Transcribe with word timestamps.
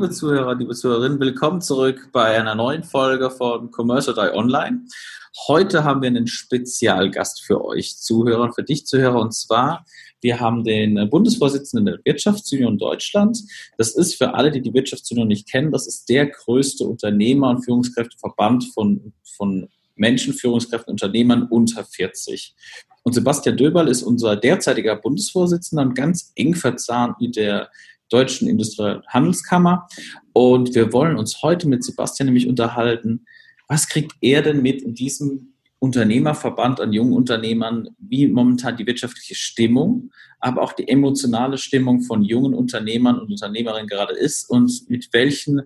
Liebe 0.00 0.14
Zuhörer, 0.14 0.54
liebe 0.54 0.74
Zuhörerinnen, 0.74 1.20
willkommen 1.20 1.60
zurück 1.60 2.08
bei 2.10 2.34
einer 2.34 2.54
neuen 2.54 2.84
Folge 2.84 3.30
von 3.30 3.70
Commerce 3.70 4.08
or 4.08 4.14
Die 4.14 4.34
Online. 4.34 4.86
Heute 5.46 5.84
haben 5.84 6.00
wir 6.00 6.06
einen 6.06 6.26
Spezialgast 6.26 7.42
für 7.42 7.62
euch 7.62 7.98
Zuhörer 7.98 8.44
und 8.44 8.54
für 8.54 8.62
dich 8.62 8.86
Zuhörer 8.86 9.20
und 9.20 9.34
zwar 9.34 9.84
wir 10.22 10.40
haben 10.40 10.64
den 10.64 11.10
Bundesvorsitzenden 11.10 11.84
der 11.84 11.98
Wirtschaftsunion 12.02 12.78
Deutschland. 12.78 13.42
Das 13.76 13.94
ist 13.94 14.14
für 14.14 14.32
alle, 14.32 14.50
die 14.50 14.62
die 14.62 14.72
Wirtschaftsunion 14.72 15.28
nicht 15.28 15.50
kennen, 15.50 15.70
das 15.70 15.86
ist 15.86 16.08
der 16.08 16.28
größte 16.28 16.84
Unternehmer- 16.84 17.50
und 17.50 17.62
Führungskräfteverband 17.62 18.72
von, 18.72 19.12
von 19.36 19.68
Menschen, 19.96 20.32
Führungskräften, 20.32 20.92
Unternehmern 20.92 21.42
unter 21.42 21.84
40. 21.84 22.54
Und 23.02 23.12
Sebastian 23.12 23.58
Döberl 23.58 23.88
ist 23.88 24.02
unser 24.02 24.36
derzeitiger 24.36 24.96
Bundesvorsitzender 24.96 25.82
und 25.82 25.94
ganz 25.94 26.32
eng 26.36 26.54
verzahnt 26.54 27.20
mit 27.20 27.36
der 27.36 27.68
Deutschen 28.10 28.48
Industriehandelskammer. 28.48 29.88
Und 30.32 30.74
wir 30.74 30.92
wollen 30.92 31.16
uns 31.16 31.42
heute 31.42 31.68
mit 31.68 31.82
Sebastian 31.82 32.26
nämlich 32.26 32.48
unterhalten, 32.48 33.24
was 33.68 33.88
kriegt 33.88 34.12
er 34.20 34.42
denn 34.42 34.62
mit 34.62 34.82
in 34.82 34.94
diesem 34.94 35.54
Unternehmerverband 35.78 36.80
an 36.80 36.92
jungen 36.92 37.14
Unternehmern, 37.14 37.88
wie 37.98 38.26
momentan 38.26 38.76
die 38.76 38.86
wirtschaftliche 38.86 39.34
Stimmung, 39.34 40.10
aber 40.38 40.60
auch 40.60 40.74
die 40.74 40.88
emotionale 40.88 41.56
Stimmung 41.56 42.02
von 42.02 42.22
jungen 42.22 42.52
Unternehmern 42.52 43.18
und 43.18 43.30
Unternehmerinnen 43.30 43.88
gerade 43.88 44.12
ist 44.14 44.50
und 44.50 44.90
mit 44.90 45.08
welchen 45.12 45.62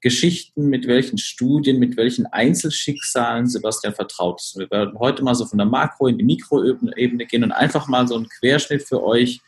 Geschichten, 0.00 0.68
mit 0.68 0.88
welchen 0.88 1.16
Studien, 1.16 1.78
mit 1.78 1.96
welchen 1.96 2.26
Einzelschicksalen 2.26 3.46
Sebastian 3.46 3.94
vertraut 3.94 4.40
ist. 4.40 4.58
Wir 4.58 4.68
werden 4.68 4.98
heute 4.98 5.22
mal 5.22 5.36
so 5.36 5.46
von 5.46 5.58
der 5.58 5.66
Makro- 5.68 6.08
in 6.08 6.18
die 6.18 6.24
Mikroebene 6.24 7.26
gehen 7.26 7.44
und 7.44 7.52
einfach 7.52 7.86
mal 7.86 8.08
so 8.08 8.16
einen 8.16 8.28
Querschnitt 8.28 8.82
für 8.82 9.00
euch 9.04 9.40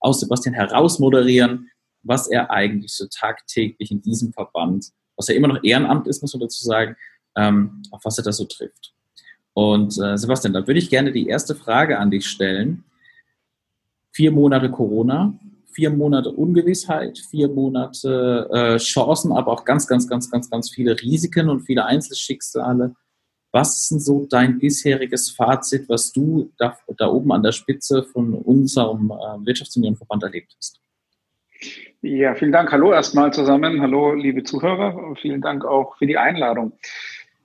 aus 0.00 0.20
Sebastian 0.20 0.54
herausmoderieren, 0.54 1.70
was 2.06 2.28
er 2.28 2.50
eigentlich 2.50 2.92
so 2.92 3.06
tagtäglich 3.06 3.90
in 3.90 4.02
diesem 4.02 4.32
Verband, 4.32 4.90
was 5.16 5.28
ja 5.28 5.34
immer 5.34 5.48
noch 5.48 5.62
Ehrenamt 5.62 6.06
ist, 6.06 6.22
muss 6.22 6.34
man 6.34 6.40
dazu 6.40 6.62
sagen, 6.62 6.96
ähm, 7.36 7.82
auf 7.90 8.04
was 8.04 8.18
er 8.18 8.24
da 8.24 8.32
so 8.32 8.44
trifft. 8.44 8.94
Und 9.54 9.98
äh, 9.98 10.18
Sebastian, 10.18 10.52
da 10.52 10.66
würde 10.66 10.78
ich 10.78 10.90
gerne 10.90 11.12
die 11.12 11.28
erste 11.28 11.54
Frage 11.54 11.98
an 11.98 12.10
dich 12.10 12.26
stellen. 12.26 12.84
Vier 14.12 14.30
Monate 14.30 14.70
Corona, 14.70 15.38
vier 15.72 15.90
Monate 15.90 16.30
Ungewissheit, 16.30 17.18
vier 17.18 17.48
Monate 17.48 18.48
äh, 18.52 18.76
Chancen, 18.78 19.32
aber 19.32 19.52
auch 19.52 19.64
ganz, 19.64 19.86
ganz, 19.86 20.08
ganz, 20.08 20.30
ganz, 20.30 20.50
ganz 20.50 20.70
viele 20.70 21.00
Risiken 21.00 21.48
und 21.48 21.60
viele 21.60 21.84
Einzelschicksale. 21.84 22.94
Was 23.52 23.82
ist 23.82 23.90
denn 23.90 24.00
so 24.00 24.26
dein 24.28 24.58
bisheriges 24.58 25.30
Fazit, 25.30 25.88
was 25.88 26.12
du 26.12 26.52
da, 26.58 26.76
da 26.98 27.08
oben 27.08 27.32
an 27.32 27.42
der 27.42 27.52
Spitze 27.52 28.02
von 28.02 28.34
unserem 28.34 29.10
äh, 29.10 29.46
Wirtschaftsunionverband 29.46 30.22
erlebt 30.22 30.54
hast? 30.58 30.80
Ja, 32.06 32.36
vielen 32.36 32.52
Dank. 32.52 32.70
Hallo 32.70 32.92
erstmal 32.92 33.32
zusammen. 33.32 33.82
Hallo, 33.82 34.14
liebe 34.14 34.44
Zuhörer. 34.44 35.16
Vielen 35.20 35.40
Dank 35.40 35.64
auch 35.64 35.96
für 35.96 36.06
die 36.06 36.16
Einladung. 36.16 36.70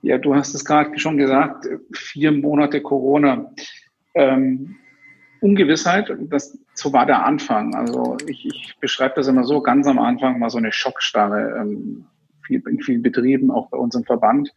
Ja, 0.02 0.18
du 0.18 0.36
hast 0.36 0.54
es 0.54 0.64
gerade 0.64 0.96
schon 1.00 1.16
gesagt, 1.16 1.66
vier 1.92 2.30
Monate 2.30 2.80
Corona. 2.80 3.50
Ähm, 4.14 4.76
Ungewissheit, 5.40 6.16
das, 6.30 6.56
so 6.74 6.92
war 6.92 7.06
der 7.06 7.26
Anfang. 7.26 7.74
Also 7.74 8.16
ich, 8.28 8.46
ich 8.46 8.76
beschreibe 8.78 9.16
das 9.16 9.26
immer 9.26 9.42
so, 9.42 9.60
ganz 9.62 9.88
am 9.88 9.98
Anfang 9.98 10.40
war 10.40 10.48
so 10.48 10.58
eine 10.58 10.70
Schockstarre. 10.70 11.60
Ähm, 11.60 12.04
viel, 12.42 12.62
in 12.68 12.80
vielen 12.80 13.02
Betrieben, 13.02 13.50
auch 13.50 13.70
bei 13.70 13.78
uns 13.78 13.94
im 13.94 14.04
Verband. 14.04 14.52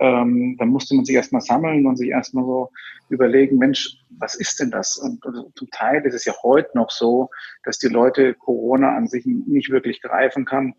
Ähm, 0.00 0.56
da 0.58 0.64
musste 0.64 0.94
man 0.94 1.04
sich 1.04 1.14
erstmal 1.14 1.42
sammeln 1.42 1.86
und 1.86 1.96
sich 1.96 2.08
erstmal 2.08 2.44
so 2.44 2.70
überlegen, 3.08 3.58
Mensch, 3.58 3.96
was 4.18 4.34
ist 4.34 4.60
denn 4.60 4.70
das? 4.70 4.96
Und, 4.96 5.24
und 5.24 5.56
zum 5.56 5.70
Teil 5.70 6.04
ist 6.04 6.14
es 6.14 6.24
ja 6.24 6.34
heute 6.42 6.70
noch 6.74 6.90
so, 6.90 7.30
dass 7.64 7.78
die 7.78 7.88
Leute 7.88 8.34
Corona 8.34 8.96
an 8.96 9.06
sich 9.06 9.26
nicht 9.26 9.70
wirklich 9.70 10.00
greifen 10.02 10.44
kann, 10.44 10.74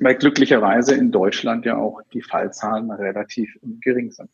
weil 0.00 0.14
glücklicherweise 0.16 0.94
in 0.94 1.12
Deutschland 1.12 1.64
ja 1.66 1.76
auch 1.76 2.00
die 2.12 2.22
Fallzahlen 2.22 2.90
relativ 2.90 3.54
gering 3.80 4.10
sind. 4.10 4.30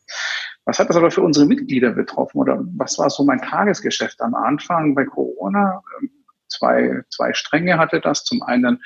Was 0.65 0.79
hat 0.79 0.89
das 0.89 0.97
aber 0.97 1.11
für 1.11 1.21
unsere 1.21 1.45
Mitglieder 1.45 1.91
betroffen 1.91 2.39
oder 2.39 2.61
was 2.75 2.97
war 2.97 3.09
so 3.09 3.23
mein 3.23 3.41
Tagesgeschäft 3.41 4.21
am 4.21 4.35
Anfang 4.35 4.95
bei 4.95 5.05
Corona? 5.05 5.81
Zwei, 6.47 7.01
zwei 7.09 7.33
Stränge 7.33 7.77
hatte 7.77 7.99
das. 8.01 8.23
Zum 8.23 8.41
einen 8.43 8.81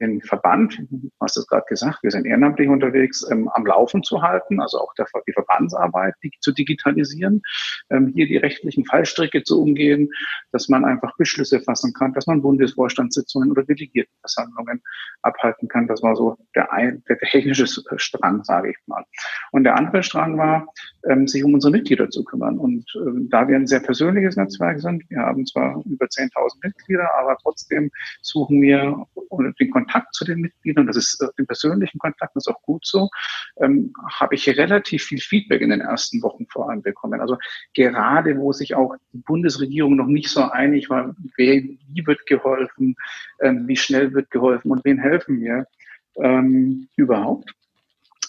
den 0.00 0.20
Verband, 0.22 0.78
du 0.90 1.10
hast 1.20 1.36
es 1.36 1.46
gerade 1.46 1.64
gesagt, 1.68 2.02
wir 2.02 2.10
sind 2.10 2.26
ehrenamtlich 2.26 2.68
unterwegs, 2.68 3.26
ähm, 3.30 3.48
am 3.54 3.66
Laufen 3.66 4.02
zu 4.02 4.22
halten, 4.22 4.60
also 4.60 4.78
auch 4.78 4.92
der, 4.94 5.06
die 5.26 5.32
Verbandsarbeit 5.32 6.14
die, 6.22 6.30
zu 6.40 6.52
digitalisieren, 6.52 7.42
ähm, 7.90 8.12
hier 8.14 8.26
die 8.26 8.36
rechtlichen 8.36 8.84
Fallstricke 8.84 9.42
zu 9.42 9.62
umgehen, 9.62 10.10
dass 10.52 10.68
man 10.68 10.84
einfach 10.84 11.16
Beschlüsse 11.16 11.60
fassen 11.60 11.92
kann, 11.92 12.12
dass 12.12 12.26
man 12.26 12.42
Bundesvorstandssitzungen 12.42 13.50
oder 13.50 13.64
Delegiertenversammlungen 13.64 14.82
abhalten 15.22 15.68
kann. 15.68 15.86
Das 15.86 16.02
war 16.02 16.16
so 16.16 16.36
der, 16.54 16.72
ein, 16.72 17.02
der 17.08 17.18
technische 17.18 17.66
Strang, 17.66 18.44
sage 18.44 18.70
ich 18.70 18.76
mal. 18.86 19.04
Und 19.52 19.64
der 19.64 19.76
andere 19.76 20.02
Strang 20.02 20.38
war, 20.38 20.66
ähm, 21.08 21.26
sich 21.26 21.44
um 21.44 21.54
unsere 21.54 21.72
Mitglieder 21.72 22.10
zu 22.10 22.24
kümmern. 22.24 22.58
Und 22.58 22.84
ähm, 22.96 23.28
da 23.30 23.48
wir 23.48 23.56
ein 23.56 23.66
sehr 23.66 23.80
persönliches 23.80 24.36
Netzwerk 24.36 24.80
sind, 24.80 25.08
wir 25.08 25.18
haben 25.18 25.46
zwar 25.46 25.82
über 25.86 26.06
10.000 26.06 26.30
Mitglieder, 26.62 27.05
aber 27.14 27.36
trotzdem 27.42 27.90
suchen 28.22 28.60
wir 28.62 29.06
den 29.58 29.70
Kontakt 29.70 30.14
zu 30.14 30.24
den 30.24 30.40
Mitgliedern, 30.40 30.86
das 30.86 30.96
ist 30.96 31.20
äh, 31.22 31.28
den 31.38 31.46
persönlichen 31.46 31.98
Kontakt, 31.98 32.34
das 32.34 32.46
ist 32.46 32.52
auch 32.52 32.62
gut 32.62 32.86
so, 32.86 33.08
ähm, 33.60 33.92
habe 34.12 34.34
ich 34.34 34.48
relativ 34.48 35.04
viel 35.04 35.20
Feedback 35.20 35.60
in 35.60 35.70
den 35.70 35.80
ersten 35.80 36.22
Wochen 36.22 36.46
vor 36.46 36.70
allem 36.70 36.82
bekommen. 36.82 37.20
Also 37.20 37.36
gerade, 37.74 38.38
wo 38.38 38.52
sich 38.52 38.74
auch 38.74 38.96
die 39.12 39.18
Bundesregierung 39.18 39.96
noch 39.96 40.06
nicht 40.06 40.28
so 40.28 40.42
einig 40.42 40.90
war, 40.90 41.14
wer, 41.36 41.62
wie 41.62 42.06
wird 42.06 42.26
geholfen, 42.26 42.96
ähm, 43.40 43.66
wie 43.68 43.76
schnell 43.76 44.12
wird 44.12 44.30
geholfen 44.30 44.70
und 44.70 44.84
wen 44.84 44.98
helfen 44.98 45.40
wir 45.40 45.66
ähm, 46.16 46.88
überhaupt. 46.96 47.52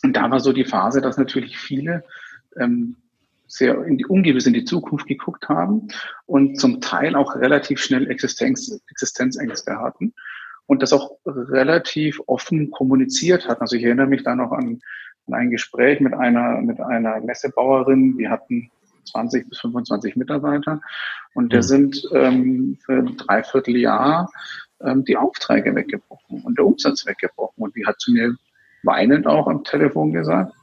Und 0.04 0.14
da 0.14 0.30
war 0.30 0.40
so 0.40 0.54
die 0.54 0.66
Phase, 0.66 1.02
dass 1.02 1.18
natürlich 1.18 1.58
viele 1.58 2.04
ähm, 2.60 2.96
sehr 3.48 3.84
in 3.86 3.98
die 3.98 4.06
ungewiss 4.06 4.46
in 4.46 4.54
die 4.54 4.66
Zukunft 4.66 5.08
geguckt 5.08 5.48
haben 5.50 5.88
und 6.26 6.60
zum 6.60 6.82
Teil 6.82 7.16
auch 7.16 7.36
relativ 7.36 7.80
schnell 7.80 8.10
Existenz, 8.10 8.82
Existenzängste 8.90 9.80
hatten 9.80 10.14
und 10.66 10.82
das 10.82 10.94
auch 10.94 11.18
relativ 11.26 12.22
offen 12.28 12.72
kommuniziert 12.72 13.48
hatten. 13.48 13.62
Also 13.62 13.76
ich 13.76 13.84
erinnere 13.84 14.08
mich 14.08 14.24
da 14.24 14.36
noch 14.36 14.52
an, 14.52 14.82
an 15.28 15.34
ein 15.34 15.50
Gespräch 15.50 16.00
mit 16.00 16.14
einer, 16.14 16.62
mit 16.62 16.80
einer 16.80 17.20
Messebauerin, 17.22 18.18
die 18.18 18.28
hatten 18.28 18.70
20 19.06 19.50
bis 19.50 19.60
25 19.60 20.18
Mitarbeiter 20.18 20.82
und 21.34 21.54
der 21.54 21.62
mhm. 21.62 21.68
sind 21.68 22.10
ähm, 22.14 22.78
für 22.86 22.98
ein 22.98 23.18
Dreivierteljahr 23.18 24.30
ähm, 24.82 25.06
die 25.06 25.18
Aufträge 25.18 25.74
weggebrochen 25.74 26.42
und 26.42 26.58
der 26.58 26.66
Umsatz 26.66 27.06
weggebrochen. 27.06 27.64
Und 27.64 27.76
die 27.76 27.86
hat 27.86 28.00
zu 28.00 28.12
mir 28.12 28.36
weinend 28.84 29.28
auch 29.28 29.48
am 29.48 29.64
Telefon 29.64 30.12
gesagt, 30.12 30.54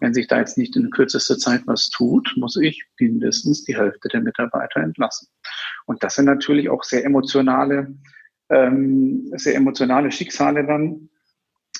wenn 0.00 0.14
sich 0.14 0.26
da 0.26 0.38
jetzt 0.38 0.58
nicht 0.58 0.76
in 0.76 0.90
kürzester 0.90 1.38
Zeit 1.38 1.62
was 1.66 1.88
tut, 1.90 2.34
muss 2.36 2.56
ich 2.56 2.84
mindestens 2.98 3.64
die 3.64 3.76
Hälfte 3.76 4.08
der 4.08 4.20
Mitarbeiter 4.20 4.80
entlassen. 4.80 5.28
Und 5.86 6.02
das 6.02 6.16
sind 6.16 6.26
natürlich 6.26 6.68
auch 6.68 6.84
sehr 6.84 7.04
emotionale, 7.04 7.94
ähm, 8.50 9.32
sehr 9.36 9.54
emotionale 9.54 10.10
Schicksale 10.10 10.66
dann, 10.66 11.08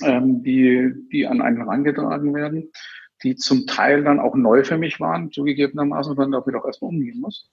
ähm, 0.02 0.42
die, 0.42 0.92
die 1.12 1.26
an 1.26 1.42
einen 1.42 1.58
herangetragen 1.58 2.34
werden, 2.34 2.70
die 3.22 3.36
zum 3.36 3.66
Teil 3.66 4.04
dann 4.04 4.20
auch 4.20 4.34
neu 4.34 4.64
für 4.64 4.78
mich 4.78 4.98
waren, 5.00 5.30
zugegebenermaßen, 5.30 6.12
und 6.12 6.18
dann 6.18 6.32
damit 6.32 6.54
auch 6.54 6.64
erstmal 6.64 6.90
umgehen 6.90 7.20
muss. 7.20 7.50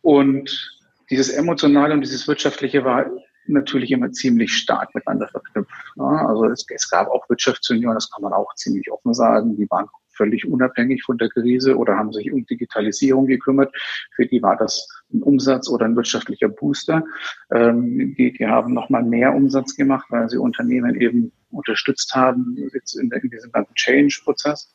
Und 0.00 0.80
dieses 1.10 1.28
Emotionale 1.28 1.94
und 1.94 2.00
dieses 2.00 2.26
Wirtschaftliche 2.26 2.84
war 2.84 3.06
natürlich 3.46 3.90
immer 3.90 4.12
ziemlich 4.12 4.52
stark 4.54 4.94
miteinander 4.94 5.28
verknüpft. 5.28 5.72
Ne? 5.96 6.04
Also 6.04 6.46
es, 6.46 6.64
es 6.68 6.88
gab 6.88 7.08
auch 7.08 7.28
Wirtschaftsunion, 7.28 7.94
das 7.94 8.10
kann 8.10 8.22
man 8.22 8.32
auch 8.32 8.54
ziemlich 8.54 8.90
offen 8.90 9.14
sagen, 9.14 9.56
die 9.56 9.68
waren 9.70 9.88
völlig 10.14 10.46
unabhängig 10.46 11.02
von 11.02 11.18
der 11.18 11.28
Krise 11.28 11.76
oder 11.76 11.96
haben 11.96 12.12
sich 12.12 12.32
um 12.32 12.46
Digitalisierung 12.46 13.26
gekümmert. 13.26 13.74
Für 14.14 14.26
die 14.26 14.42
war 14.42 14.56
das 14.56 14.86
ein 15.12 15.22
Umsatz 15.22 15.68
oder 15.68 15.86
ein 15.86 15.96
wirtschaftlicher 15.96 16.48
Booster. 16.48 17.04
Ähm, 17.50 18.14
die, 18.16 18.32
die 18.32 18.46
haben 18.46 18.74
nochmal 18.74 19.02
mehr 19.02 19.34
Umsatz 19.34 19.74
gemacht, 19.74 20.06
weil 20.10 20.28
sie 20.28 20.38
Unternehmen 20.38 21.00
eben 21.00 21.32
unterstützt 21.50 22.14
haben 22.14 22.56
jetzt 22.72 22.94
in, 22.94 23.10
in 23.10 23.30
diesem 23.30 23.52
ganzen 23.52 23.74
Change-Prozess. 23.74 24.74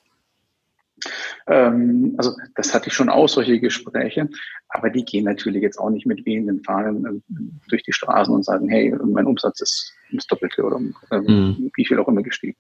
Ähm, 1.47 2.15
also 2.17 2.35
das 2.55 2.73
hatte 2.73 2.87
ich 2.87 2.93
schon 2.93 3.09
auch, 3.09 3.27
solche 3.27 3.59
Gespräche. 3.59 4.29
Aber 4.69 4.89
die 4.89 5.05
gehen 5.05 5.25
natürlich 5.25 5.61
jetzt 5.61 5.77
auch 5.77 5.89
nicht 5.89 6.05
mit 6.05 6.25
wehenden 6.25 6.63
Fahnen 6.63 7.05
äh, 7.05 7.69
durch 7.69 7.83
die 7.83 7.93
Straßen 7.93 8.33
und 8.33 8.43
sagen, 8.43 8.69
hey, 8.69 8.93
mein 9.05 9.25
Umsatz 9.25 9.61
ist 9.61 9.93
das 10.11 10.27
Doppelte 10.27 10.63
oder 10.63 10.79
äh, 11.11 11.19
mhm. 11.19 11.71
wie 11.75 11.85
viel 11.85 11.99
auch 11.99 12.07
immer 12.07 12.23
gestiegen. 12.23 12.55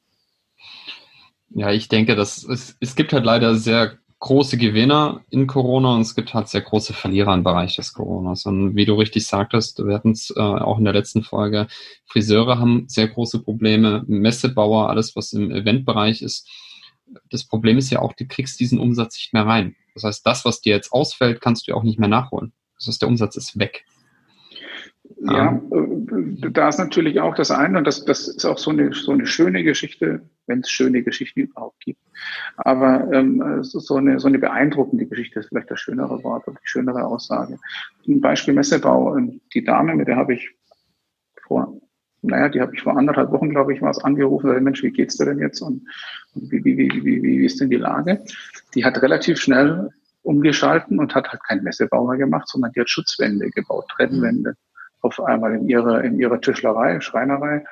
Ja, 1.49 1.71
ich 1.71 1.87
denke, 1.87 2.15
dass 2.15 2.43
es, 2.43 2.75
es 2.79 2.95
gibt 2.95 3.13
halt 3.13 3.23
leider 3.23 3.55
sehr 3.55 3.97
große 4.19 4.57
Gewinner 4.57 5.21
in 5.29 5.45
Corona 5.45 5.93
und 5.93 6.01
es 6.01 6.15
gibt 6.15 6.33
halt 6.33 6.47
sehr 6.47 6.61
große 6.61 6.93
Verlierer 6.93 7.33
im 7.33 7.43
Bereich 7.43 7.75
des 7.75 7.93
Coronas. 7.93 8.45
Und 8.45 8.75
wie 8.75 8.85
du 8.85 8.95
richtig 8.95 9.27
sagtest, 9.27 9.85
wir 9.85 9.93
hatten 9.93 10.11
es 10.11 10.33
äh, 10.35 10.39
auch 10.39 10.79
in 10.79 10.85
der 10.85 10.93
letzten 10.93 11.23
Folge, 11.23 11.67
Friseure 12.07 12.59
haben 12.59 12.85
sehr 12.87 13.07
große 13.07 13.43
Probleme, 13.43 14.03
Messebauer, 14.07 14.89
alles 14.89 15.15
was 15.15 15.33
im 15.33 15.51
Eventbereich 15.51 16.21
ist. 16.21 16.49
Das 17.29 17.45
Problem 17.45 17.77
ist 17.77 17.89
ja 17.89 17.99
auch, 17.99 18.13
du 18.13 18.25
kriegst 18.27 18.59
diesen 18.59 18.79
Umsatz 18.79 19.15
nicht 19.15 19.33
mehr 19.33 19.45
rein. 19.45 19.75
Das 19.93 20.03
heißt, 20.03 20.25
das, 20.25 20.45
was 20.45 20.61
dir 20.61 20.75
jetzt 20.75 20.91
ausfällt, 20.91 21.41
kannst 21.41 21.67
du 21.67 21.73
auch 21.73 21.83
nicht 21.83 21.99
mehr 21.99 22.09
nachholen. 22.09 22.53
Das 22.77 22.87
heißt, 22.87 23.01
der 23.01 23.09
Umsatz 23.09 23.35
ist 23.35 23.57
weg. 23.57 23.85
Ja, 25.21 25.59
äh, 25.71 26.51
da 26.51 26.69
ist 26.69 26.77
natürlich 26.77 27.19
auch 27.19 27.35
das 27.35 27.49
eine, 27.49 27.77
und 27.77 27.85
das, 27.85 28.05
das 28.05 28.27
ist 28.27 28.45
auch 28.45 28.57
so 28.57 28.71
eine, 28.71 28.93
so 28.93 29.11
eine 29.11 29.25
schöne 29.25 29.63
Geschichte, 29.63 30.21
wenn 30.47 30.59
es 30.59 30.69
schöne 30.69 31.01
Geschichten 31.01 31.41
überhaupt 31.41 31.79
gibt. 31.79 31.99
Aber 32.57 33.11
ähm, 33.13 33.63
so, 33.63 33.95
eine, 33.95 34.19
so 34.19 34.27
eine 34.27 34.39
beeindruckende 34.39 35.05
Geschichte 35.05 35.39
ist 35.39 35.49
vielleicht 35.49 35.71
das 35.71 35.79
schönere 35.79 36.23
Wort 36.23 36.47
oder 36.47 36.57
die 36.61 36.67
schönere 36.67 37.05
Aussage. 37.05 37.57
Ein 38.07 38.21
Beispiel 38.21 38.53
Messebau, 38.53 39.17
ähm, 39.17 39.41
die 39.53 39.63
Dame, 39.63 39.95
mit 39.95 40.07
der 40.07 40.17
habe 40.17 40.35
ich 40.35 40.49
vor, 41.47 41.79
naja, 42.27 42.49
die 42.49 42.61
habe 42.61 42.75
ich 42.75 42.81
vor 42.81 42.97
anderthalb 42.97 43.31
Wochen, 43.31 43.49
glaube 43.49 43.73
ich, 43.73 43.81
was 43.81 44.03
angerufen, 44.03 44.47
gesagt, 44.47 44.63
Mensch, 44.63 44.83
wie 44.83 44.91
geht's 44.91 45.17
dir 45.17 45.25
denn 45.25 45.39
jetzt 45.39 45.61
und, 45.61 45.87
und 46.35 46.51
wie, 46.51 46.63
wie, 46.63 46.77
wie, 46.77 47.03
wie, 47.03 47.23
wie 47.23 47.45
ist 47.45 47.59
denn 47.59 47.69
die 47.69 47.77
Lage? 47.77 48.23
Die 48.75 48.85
hat 48.85 49.01
relativ 49.01 49.39
schnell 49.39 49.89
umgeschalten 50.21 50.99
und 50.99 51.15
hat 51.15 51.29
halt 51.29 51.43
keinen 51.43 51.63
Messebau 51.63 52.05
mehr 52.07 52.17
gemacht, 52.17 52.47
sondern 52.49 52.71
die 52.73 52.81
hat 52.81 52.89
Schutzwände 52.89 53.49
gebaut, 53.49 53.87
Trennwände 53.89 54.55
auf 55.01 55.19
einmal 55.21 55.55
in 55.55 55.69
ihrer, 55.69 56.03
in 56.03 56.19
ihrer 56.19 56.41
Tischlerei, 56.41 56.99
Schreinerei. 56.99 57.63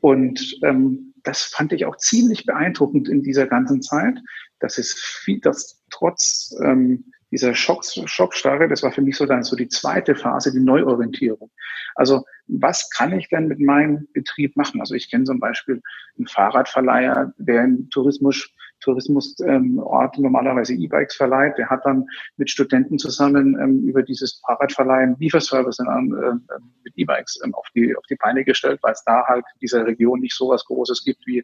Und 0.00 0.58
ähm, 0.62 1.14
das 1.24 1.42
fand 1.42 1.72
ich 1.72 1.84
auch 1.84 1.96
ziemlich 1.96 2.46
beeindruckend 2.46 3.08
in 3.08 3.22
dieser 3.22 3.46
ganzen 3.46 3.82
Zeit, 3.82 4.18
dass 4.60 4.78
es 4.78 4.94
viel, 4.94 5.40
dass 5.40 5.82
trotz 5.90 6.54
ähm, 6.62 7.04
dieser 7.30 7.54
Schock, 7.54 7.84
Schockstarre, 7.84 8.68
das 8.68 8.82
war 8.82 8.92
für 8.92 9.02
mich 9.02 9.16
so 9.16 9.26
dann 9.26 9.42
so 9.42 9.56
die 9.56 9.68
zweite 9.68 10.14
Phase, 10.14 10.52
die 10.52 10.60
Neuorientierung. 10.60 11.50
Also 11.94 12.24
was 12.46 12.88
kann 12.90 13.18
ich 13.18 13.28
denn 13.28 13.48
mit 13.48 13.60
meinem 13.60 14.06
Betrieb 14.12 14.56
machen? 14.56 14.80
Also 14.80 14.94
ich 14.94 15.10
kenne 15.10 15.24
zum 15.24 15.40
Beispiel 15.40 15.82
einen 16.16 16.28
Fahrradverleiher, 16.28 17.32
der 17.38 17.64
im 17.64 17.90
Tourismus 17.90 18.50
Tourismusort 18.80 19.48
ähm, 19.48 19.76
normalerweise 20.18 20.74
E-Bikes 20.74 21.16
verleiht. 21.16 21.58
Der 21.58 21.68
hat 21.68 21.84
dann 21.84 22.06
mit 22.36 22.50
Studenten 22.50 22.98
zusammen 22.98 23.58
ähm, 23.60 23.82
über 23.84 24.02
dieses 24.02 24.40
Fahrradverleihen 24.46 25.16
Lieferservice 25.18 25.78
ähm, 25.80 26.14
äh, 26.14 26.58
mit 26.84 26.92
E-Bikes 26.96 27.40
ähm, 27.44 27.54
auf, 27.54 27.66
die, 27.74 27.96
auf 27.96 28.04
die 28.08 28.16
Beine 28.16 28.44
gestellt, 28.44 28.80
weil 28.82 28.92
es 28.92 29.02
da 29.04 29.24
halt 29.26 29.44
in 29.54 29.60
dieser 29.60 29.86
Region 29.86 30.20
nicht 30.20 30.34
so 30.34 30.48
was 30.48 30.64
Großes 30.64 31.04
gibt 31.04 31.26
wie, 31.26 31.42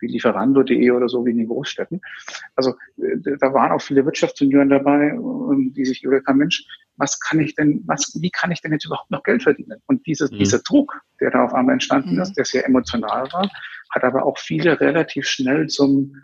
wie 0.00 0.06
Lieferando.de 0.06 0.90
oder 0.90 1.08
so 1.08 1.24
wie 1.24 1.30
in 1.30 1.38
den 1.38 1.48
Großstädten. 1.48 2.00
Also 2.56 2.70
äh, 2.98 3.36
da 3.38 3.52
waren 3.52 3.72
auch 3.72 3.82
viele 3.82 4.04
Wirtschaftsjunioren 4.04 4.70
dabei, 4.70 5.08
äh, 5.08 5.70
die 5.72 5.84
sich 5.84 6.02
überlegt 6.02 6.26
haben, 6.26 6.38
Mensch, 6.38 6.64
was 6.96 7.18
kann 7.18 7.40
ich 7.40 7.54
denn, 7.54 7.82
was, 7.86 8.16
wie 8.20 8.30
kann 8.30 8.52
ich 8.52 8.60
denn 8.60 8.72
jetzt 8.72 8.84
überhaupt 8.84 9.10
noch 9.10 9.22
Geld 9.22 9.42
verdienen? 9.42 9.80
Und 9.86 10.06
dieses, 10.06 10.30
mhm. 10.30 10.38
dieser 10.38 10.58
Druck, 10.60 11.00
der 11.20 11.30
da 11.30 11.44
auf 11.44 11.54
einmal 11.54 11.72
entstanden 11.72 12.14
mhm. 12.14 12.22
ist, 12.22 12.34
der 12.34 12.44
sehr 12.44 12.66
emotional 12.66 13.26
war, 13.32 13.50
hat 13.90 14.04
aber 14.04 14.24
auch 14.24 14.38
viele 14.38 14.78
relativ 14.80 15.26
schnell 15.26 15.66
zum, 15.66 16.14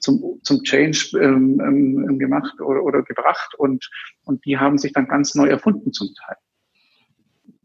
zum, 0.00 0.40
zum 0.42 0.62
Change 0.62 1.18
ähm, 1.20 1.60
ähm, 1.60 2.18
gemacht 2.18 2.60
oder, 2.60 2.82
oder 2.82 3.02
gebracht 3.02 3.54
und, 3.56 3.88
und 4.24 4.44
die 4.44 4.58
haben 4.58 4.78
sich 4.78 4.92
dann 4.92 5.06
ganz 5.06 5.34
neu 5.34 5.46
erfunden 5.46 5.92
zum 5.92 6.08
Teil. 6.14 6.36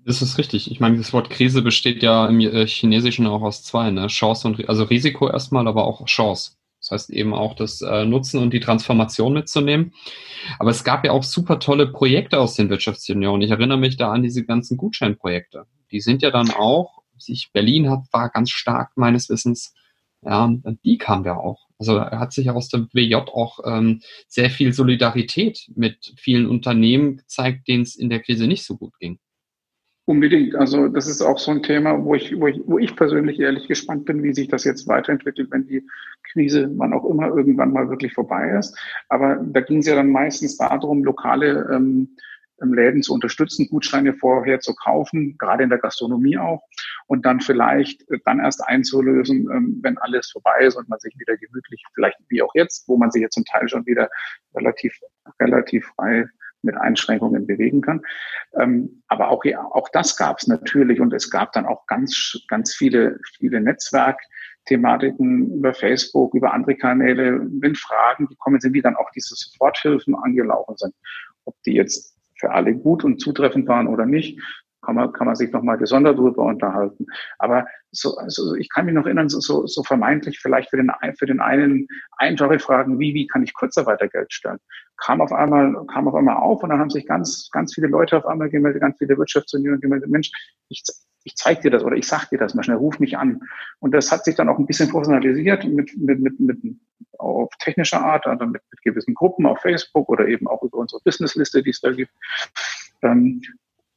Das 0.05 0.21
ist 0.21 0.37
richtig. 0.37 0.69
Ich 0.69 0.79
meine, 0.79 0.97
das 0.97 1.13
Wort 1.13 1.31
Krise 1.31 1.63
besteht 1.63 2.03
ja 2.03 2.27
im 2.27 2.39
äh, 2.39 2.67
Chinesischen 2.67 3.25
auch 3.25 3.41
aus 3.41 3.63
zwei, 3.63 3.89
ne? 3.89 4.05
Chance 4.05 4.47
und 4.47 4.69
also 4.69 4.83
Risiko 4.83 5.27
erstmal, 5.27 5.67
aber 5.67 5.85
auch 5.85 6.05
Chance. 6.05 6.51
Das 6.79 6.91
heißt 6.91 7.09
eben 7.09 7.33
auch 7.33 7.55
das 7.55 7.81
äh, 7.81 8.05
Nutzen 8.05 8.39
und 8.39 8.53
die 8.53 8.59
Transformation 8.59 9.33
mitzunehmen. 9.33 9.93
Aber 10.59 10.69
es 10.69 10.83
gab 10.83 11.03
ja 11.03 11.11
auch 11.11 11.23
super 11.23 11.59
tolle 11.59 11.87
Projekte 11.87 12.39
aus 12.39 12.53
den 12.53 12.69
Wirtschaftsunionen. 12.69 13.41
Ich 13.41 13.49
erinnere 13.49 13.79
mich 13.79 13.97
da 13.97 14.11
an 14.11 14.21
diese 14.21 14.45
ganzen 14.45 14.77
Gutscheinprojekte. 14.77 15.65
Die 15.89 16.01
sind 16.01 16.21
ja 16.21 16.29
dann 16.29 16.51
auch, 16.51 17.01
sich 17.17 17.49
Berlin 17.51 17.89
hat, 17.89 18.01
war 18.11 18.29
ganz 18.29 18.51
stark 18.51 18.91
meines 18.95 19.29
Wissens, 19.29 19.73
ja, 20.21 20.53
die 20.83 20.99
kam 20.99 21.25
ja 21.25 21.37
auch. 21.37 21.64
Also 21.77 21.97
er 21.97 22.19
hat 22.19 22.33
sich 22.33 22.49
aus 22.49 22.69
der 22.69 22.87
WJ 22.93 23.15
auch 23.15 23.59
ähm, 23.65 24.01
sehr 24.27 24.49
viel 24.49 24.73
Solidarität 24.73 25.69
mit 25.75 26.13
vielen 26.17 26.47
Unternehmen 26.47 27.17
gezeigt, 27.17 27.67
denen 27.67 27.83
es 27.83 27.95
in 27.95 28.09
der 28.09 28.21
Krise 28.21 28.47
nicht 28.47 28.65
so 28.65 28.77
gut 28.77 28.93
ging. 28.99 29.19
Unbedingt. 30.07 30.53
Also 30.55 30.87
das 30.87 31.07
ist 31.07 31.23
auch 31.23 31.39
so 31.39 31.49
ein 31.49 31.63
Thema, 31.63 32.03
wo 32.03 32.13
ich, 32.13 32.39
wo 32.39 32.45
ich, 32.45 32.61
wo 32.65 32.77
ich 32.77 32.95
persönlich 32.95 33.39
ehrlich 33.39 33.67
gespannt 33.67 34.05
bin, 34.05 34.21
wie 34.21 34.35
sich 34.35 34.47
das 34.47 34.63
jetzt 34.63 34.87
weiterentwickelt, 34.87 35.49
wenn 35.49 35.65
die 35.65 35.81
Krise, 36.31 36.69
wann 36.75 36.93
auch 36.93 37.05
immer, 37.05 37.27
irgendwann 37.29 37.73
mal 37.73 37.89
wirklich 37.89 38.13
vorbei 38.13 38.51
ist. 38.51 38.77
Aber 39.09 39.37
da 39.43 39.61
ging 39.61 39.79
es 39.79 39.87
ja 39.87 39.95
dann 39.95 40.11
meistens 40.11 40.57
darum, 40.57 41.03
lokale 41.03 41.67
ähm, 41.73 42.15
Läden 42.59 43.03
zu 43.03 43.13
unterstützen, 43.13 43.67
Gutscheine 43.69 44.13
vorher 44.13 44.59
zu 44.59 44.73
kaufen, 44.75 45.37
gerade 45.37 45.63
in 45.63 45.69
der 45.69 45.79
Gastronomie 45.79 46.37
auch, 46.37 46.61
und 47.07 47.25
dann 47.25 47.41
vielleicht 47.41 48.09
äh, 48.09 48.19
dann 48.25 48.39
erst 48.39 48.65
einzulösen, 48.65 49.49
ähm, 49.51 49.79
wenn 49.81 49.97
alles 49.97 50.31
vorbei 50.31 50.61
ist 50.61 50.75
und 50.75 50.89
man 50.89 50.99
sich 50.99 51.13
wieder 51.17 51.37
gemütlich, 51.37 51.83
vielleicht 51.93 52.17
wie 52.29 52.41
auch 52.41 52.53
jetzt, 52.55 52.87
wo 52.87 52.97
man 52.97 53.11
sich 53.11 53.21
jetzt 53.21 53.35
zum 53.35 53.45
Teil 53.45 53.67
schon 53.67 53.85
wieder 53.85 54.09
relativ, 54.53 54.97
relativ 55.39 55.85
frei 55.95 56.27
mit 56.65 56.75
Einschränkungen 56.75 57.47
bewegen 57.47 57.81
kann. 57.81 58.01
Ähm, 58.59 59.03
aber 59.07 59.29
auch, 59.29 59.43
auch 59.71 59.87
das 59.89 60.17
gab 60.17 60.39
es 60.39 60.47
natürlich 60.47 60.99
und 60.99 61.13
es 61.13 61.29
gab 61.29 61.53
dann 61.53 61.65
auch 61.65 61.85
ganz, 61.85 62.43
ganz 62.47 62.73
viele, 62.73 63.19
viele 63.37 63.61
Netzwerkthematiken 63.61 65.51
über 65.57 65.73
Facebook, 65.73 66.33
über 66.33 66.53
andere 66.53 66.75
Kanäle, 66.75 67.39
wenn 67.61 67.75
Fragen 67.75 68.27
gekommen 68.27 68.59
sind, 68.59 68.73
wie 68.73 68.81
dann 68.81 68.95
auch 68.95 69.11
diese 69.11 69.35
Soforthilfen 69.35 70.15
angelaufen 70.15 70.75
sind. 70.77 70.95
Ob 71.45 71.55
die 71.63 71.73
jetzt 71.73 72.14
für 72.45 72.51
alle 72.51 72.75
gut 72.75 73.03
und 73.03 73.19
zutreffend 73.19 73.67
waren 73.67 73.87
oder 73.87 74.05
nicht, 74.05 74.39
kann 74.83 74.95
man, 74.95 75.11
kann 75.13 75.25
man 75.25 75.35
sich 75.35 75.51
nochmal 75.51 75.79
gesondert 75.79 76.19
darüber 76.19 76.43
unterhalten. 76.43 77.07
Aber 77.39 77.65
so, 77.91 78.15
also 78.17 78.53
ich 78.53 78.69
kann 78.69 78.85
mich 78.85 78.93
noch 78.93 79.05
erinnern, 79.05 79.29
so, 79.29 79.65
so, 79.65 79.83
vermeintlich 79.83 80.39
vielleicht 80.39 80.69
für 80.69 80.77
den, 80.77 80.91
für 81.17 81.25
den 81.25 81.39
einen 81.39 81.87
einfache 82.17 82.59
Fragen, 82.59 82.99
wie, 82.99 83.15
wie 83.15 83.25
kann 83.25 83.43
ich 83.43 83.53
Kurzarbeitergeld 83.53 84.31
stellen? 84.31 84.59
Kam 84.97 85.21
auf 85.21 85.31
einmal, 85.31 85.73
kam 85.87 86.07
auf 86.07 86.13
einmal 86.13 86.37
auf 86.37 86.61
und 86.61 86.69
dann 86.69 86.79
haben 86.79 86.91
sich 86.91 87.07
ganz, 87.07 87.49
ganz 87.51 87.73
viele 87.73 87.87
Leute 87.87 88.17
auf 88.17 88.27
einmal 88.27 88.49
gemeldet, 88.49 88.81
ganz 88.81 88.97
viele 88.99 89.17
Wirtschaftsunion 89.17 89.81
gemeldet, 89.81 90.09
Mensch, 90.09 90.29
ich, 90.69 90.83
ich 91.25 91.35
zeig 91.35 91.61
dir 91.61 91.71
das 91.71 91.83
oder 91.83 91.97
ich 91.97 92.07
sag 92.07 92.29
dir 92.29 92.37
das 92.37 92.53
mal 92.53 92.63
schnell, 92.63 92.77
ruf 92.77 92.99
mich 92.99 93.17
an. 93.17 93.41
Und 93.79 93.93
das 93.93 94.11
hat 94.11 94.23
sich 94.23 94.35
dann 94.35 94.47
auch 94.47 94.59
ein 94.59 94.67
bisschen 94.67 94.89
personalisiert 94.89 95.65
mit, 95.65 95.97
mit, 95.97 96.19
mit, 96.19 96.39
mit 96.39 96.59
auf 97.17 97.49
technischer 97.59 98.01
Art, 98.05 98.27
also 98.27 98.45
mit, 98.45 98.61
mit 98.71 98.81
gewissen 98.83 99.15
Gruppen 99.15 99.47
auf 99.47 99.59
Facebook 99.59 100.07
oder 100.07 100.27
eben 100.27 100.47
auch 100.47 100.61
über 100.61 100.77
unsere 100.77 101.01
Businessliste, 101.03 101.63
die 101.63 101.71
es 101.71 101.81
da 101.81 101.91
gibt. 101.91 102.11
Ähm, 103.01 103.41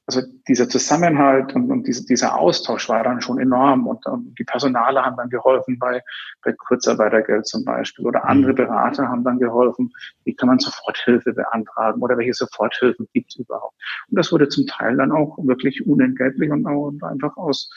also 0.09 0.23
dieser 0.49 0.71
Zusammenhalt 0.71 1.55
und, 1.55 1.71
und 1.71 1.87
diese, 1.87 2.07
dieser 2.07 2.35
Austausch 2.35 2.89
war 2.89 3.05
dann 3.05 3.21
schon 3.21 3.39
enorm 3.39 3.87
und, 3.87 4.07
und 4.07 4.39
die 4.39 4.45
Personale 4.45 5.05
haben 5.05 5.19
dann 5.19 5.29
geholfen 5.29 5.79
bei, 5.79 6.03
bei 6.43 6.55
Kurzarbeitergeld 6.55 7.47
zum 7.47 7.63
Beispiel 7.63 8.07
oder 8.07 8.25
andere 8.25 8.53
mhm. 8.53 8.57
Berater 8.57 9.07
haben 9.07 9.23
dann 9.23 9.39
geholfen, 9.39 9.93
wie 10.25 10.35
kann 10.35 10.49
man 10.49 10.61
Soforthilfe 10.61 11.35
beantragen 11.35 12.01
oder 12.01 12.17
welche 12.17 12.33
Soforthilfen 12.33 13.07
gibt 13.13 13.33
es 13.33 13.37
überhaupt. 13.37 13.77
Und 14.09 14.19
das 14.19 14.33
wurde 14.33 14.49
zum 14.49 14.67
Teil 14.67 14.97
dann 14.97 15.13
auch 15.13 15.37
wirklich 15.43 15.87
unentgeltlich 15.87 16.51
und, 16.51 16.67
auch 16.67 16.91
einfach 17.03 17.37
aus, 17.37 17.71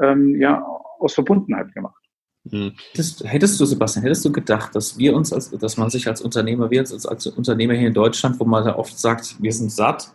ähm, 0.00 0.40
ja, 0.40 0.64
aus 1.00 1.12
Verbundenheit 1.12 1.70
gemacht. 1.74 2.02
Mhm. 2.44 2.72
Hättest, 2.92 3.24
hättest, 3.24 3.60
du, 3.60 3.66
Sebastian, 3.66 4.04
hättest 4.04 4.24
du 4.24 4.32
gedacht, 4.32 4.74
dass 4.74 4.96
wir 4.96 5.14
uns, 5.14 5.34
als, 5.34 5.50
dass 5.50 5.76
man 5.76 5.90
sich 5.90 6.08
als 6.08 6.22
Unternehmer, 6.22 6.70
wir 6.70 6.80
als, 6.80 7.04
als 7.04 7.26
Unternehmer 7.26 7.74
hier 7.74 7.88
in 7.88 7.94
Deutschland, 7.94 8.40
wo 8.40 8.46
man 8.46 8.64
ja 8.64 8.74
oft 8.74 8.98
sagt, 8.98 9.36
wir 9.42 9.52
sind 9.52 9.70
satt, 9.70 10.14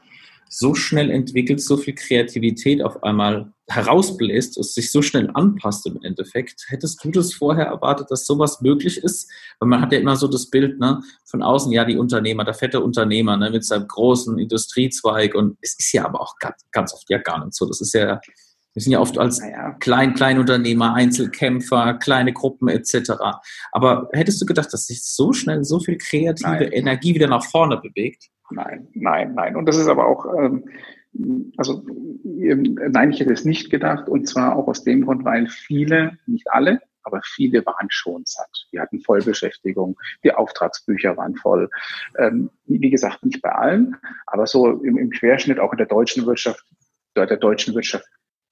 so 0.50 0.74
schnell 0.74 1.12
entwickelt, 1.12 1.62
so 1.62 1.78
viel 1.78 1.94
Kreativität 1.94 2.82
auf 2.82 3.04
einmal 3.04 3.54
herausbläst, 3.70 4.58
es 4.58 4.74
sich 4.74 4.92
so 4.92 5.04
schnell 5.04 5.30
anpasst 5.36 5.86
im 5.86 6.02
Endeffekt. 6.02 6.66
Hättest 6.70 7.04
du 7.04 7.12
das 7.12 7.36
vorher 7.36 7.68
erwartet, 7.68 8.08
dass 8.10 8.26
sowas 8.26 8.60
möglich 8.62 8.98
ist? 8.98 9.30
Weil 9.60 9.70
man 9.70 9.82
hat 9.82 9.92
ja 9.94 10.00
immer 10.00 10.16
so 10.16 10.28
das 10.28 10.50
Bild 10.50 10.80
ne, 10.80 11.02
von 11.26 11.44
außen, 11.44 11.72
ja, 11.72 11.86
die 11.86 11.98
Unternehmer, 11.98 12.44
der 12.44 12.56
fette 12.56 12.82
Unternehmer 12.82 13.38
ne, 13.38 13.52
mit 13.52 13.64
seinem 13.64 13.88
großen 13.88 14.40
Industriezweig 14.40 15.36
und 15.36 15.58
es 15.62 15.78
ist 15.78 15.94
ja 15.94 16.06
aber 16.06 16.20
auch 16.20 16.36
ganz, 16.40 16.66
ganz 16.72 16.94
oft 16.94 17.08
ja 17.10 17.20
gar 17.20 17.46
nicht 17.46 17.54
so. 17.54 17.68
Das 17.68 17.80
ist 17.80 17.94
ja, 17.94 18.20
wir 18.74 18.82
sind 18.82 18.92
ja 18.92 19.00
oft 19.00 19.20
als 19.20 19.40
Klein 19.80 20.16
Kleinunternehmer, 20.16 20.96
Einzelkämpfer, 20.96 21.94
kleine 21.96 22.34
Gruppen 22.34 22.70
etc. 22.70 23.12
Aber 23.72 24.10
hättest 24.14 24.42
du 24.42 24.48
gedacht, 24.48 24.74
dass 24.74 24.88
sich 24.88 25.04
so 25.04 25.32
schnell 25.32 25.64
so 25.64 25.80
viel 25.80 26.00
kreative 26.00 26.50
Nein. 26.50 26.72
Energie 26.72 27.14
wieder 27.14 27.28
nach 27.28 27.44
vorne 27.44 27.78
bewegt? 27.78 28.30
Nein, 28.52 28.88
nein, 28.94 29.34
nein. 29.36 29.56
Und 29.56 29.66
das 29.66 29.78
ist 29.78 29.88
aber 29.88 30.08
auch, 30.08 30.26
ähm, 30.38 30.66
also 31.58 31.84
nein, 32.24 33.12
ich 33.12 33.20
hätte 33.20 33.34
es 33.34 33.46
nicht 33.46 33.70
gedacht. 33.70 34.08
Und 34.10 34.28
zwar 34.28 34.56
auch 34.56 34.68
aus 34.68 34.84
dem 34.84 35.06
Grund, 35.06 35.26
weil 35.26 35.48
viele, 35.48 36.18
nicht 36.26 36.52
alle, 36.52 36.82
aber 37.04 37.22
viele 37.24 37.66
waren 37.66 37.88
schon 37.90 38.24
satt. 38.26 38.68
Wir 38.72 38.82
hatten 38.82 39.02
Vollbeschäftigung, 39.02 39.98
die 40.24 40.34
Auftragsbücher 40.34 41.18
waren 41.18 41.36
voll. 41.36 41.70
Ähm, 42.18 42.50
wie 42.66 42.90
gesagt, 42.90 43.26
nicht 43.26 43.42
bei 43.42 43.52
allen, 43.52 43.98
aber 44.28 44.46
so 44.48 44.82
im, 44.84 44.98
im 44.98 45.10
Querschnitt 45.10 45.60
auch 45.60 45.72
in 45.72 45.78
der 45.78 45.88
deutschen 45.88 46.26
Wirtschaft, 46.26 46.64
der 47.16 47.26
deutschen 47.38 47.74
Wirtschaft 47.74 48.06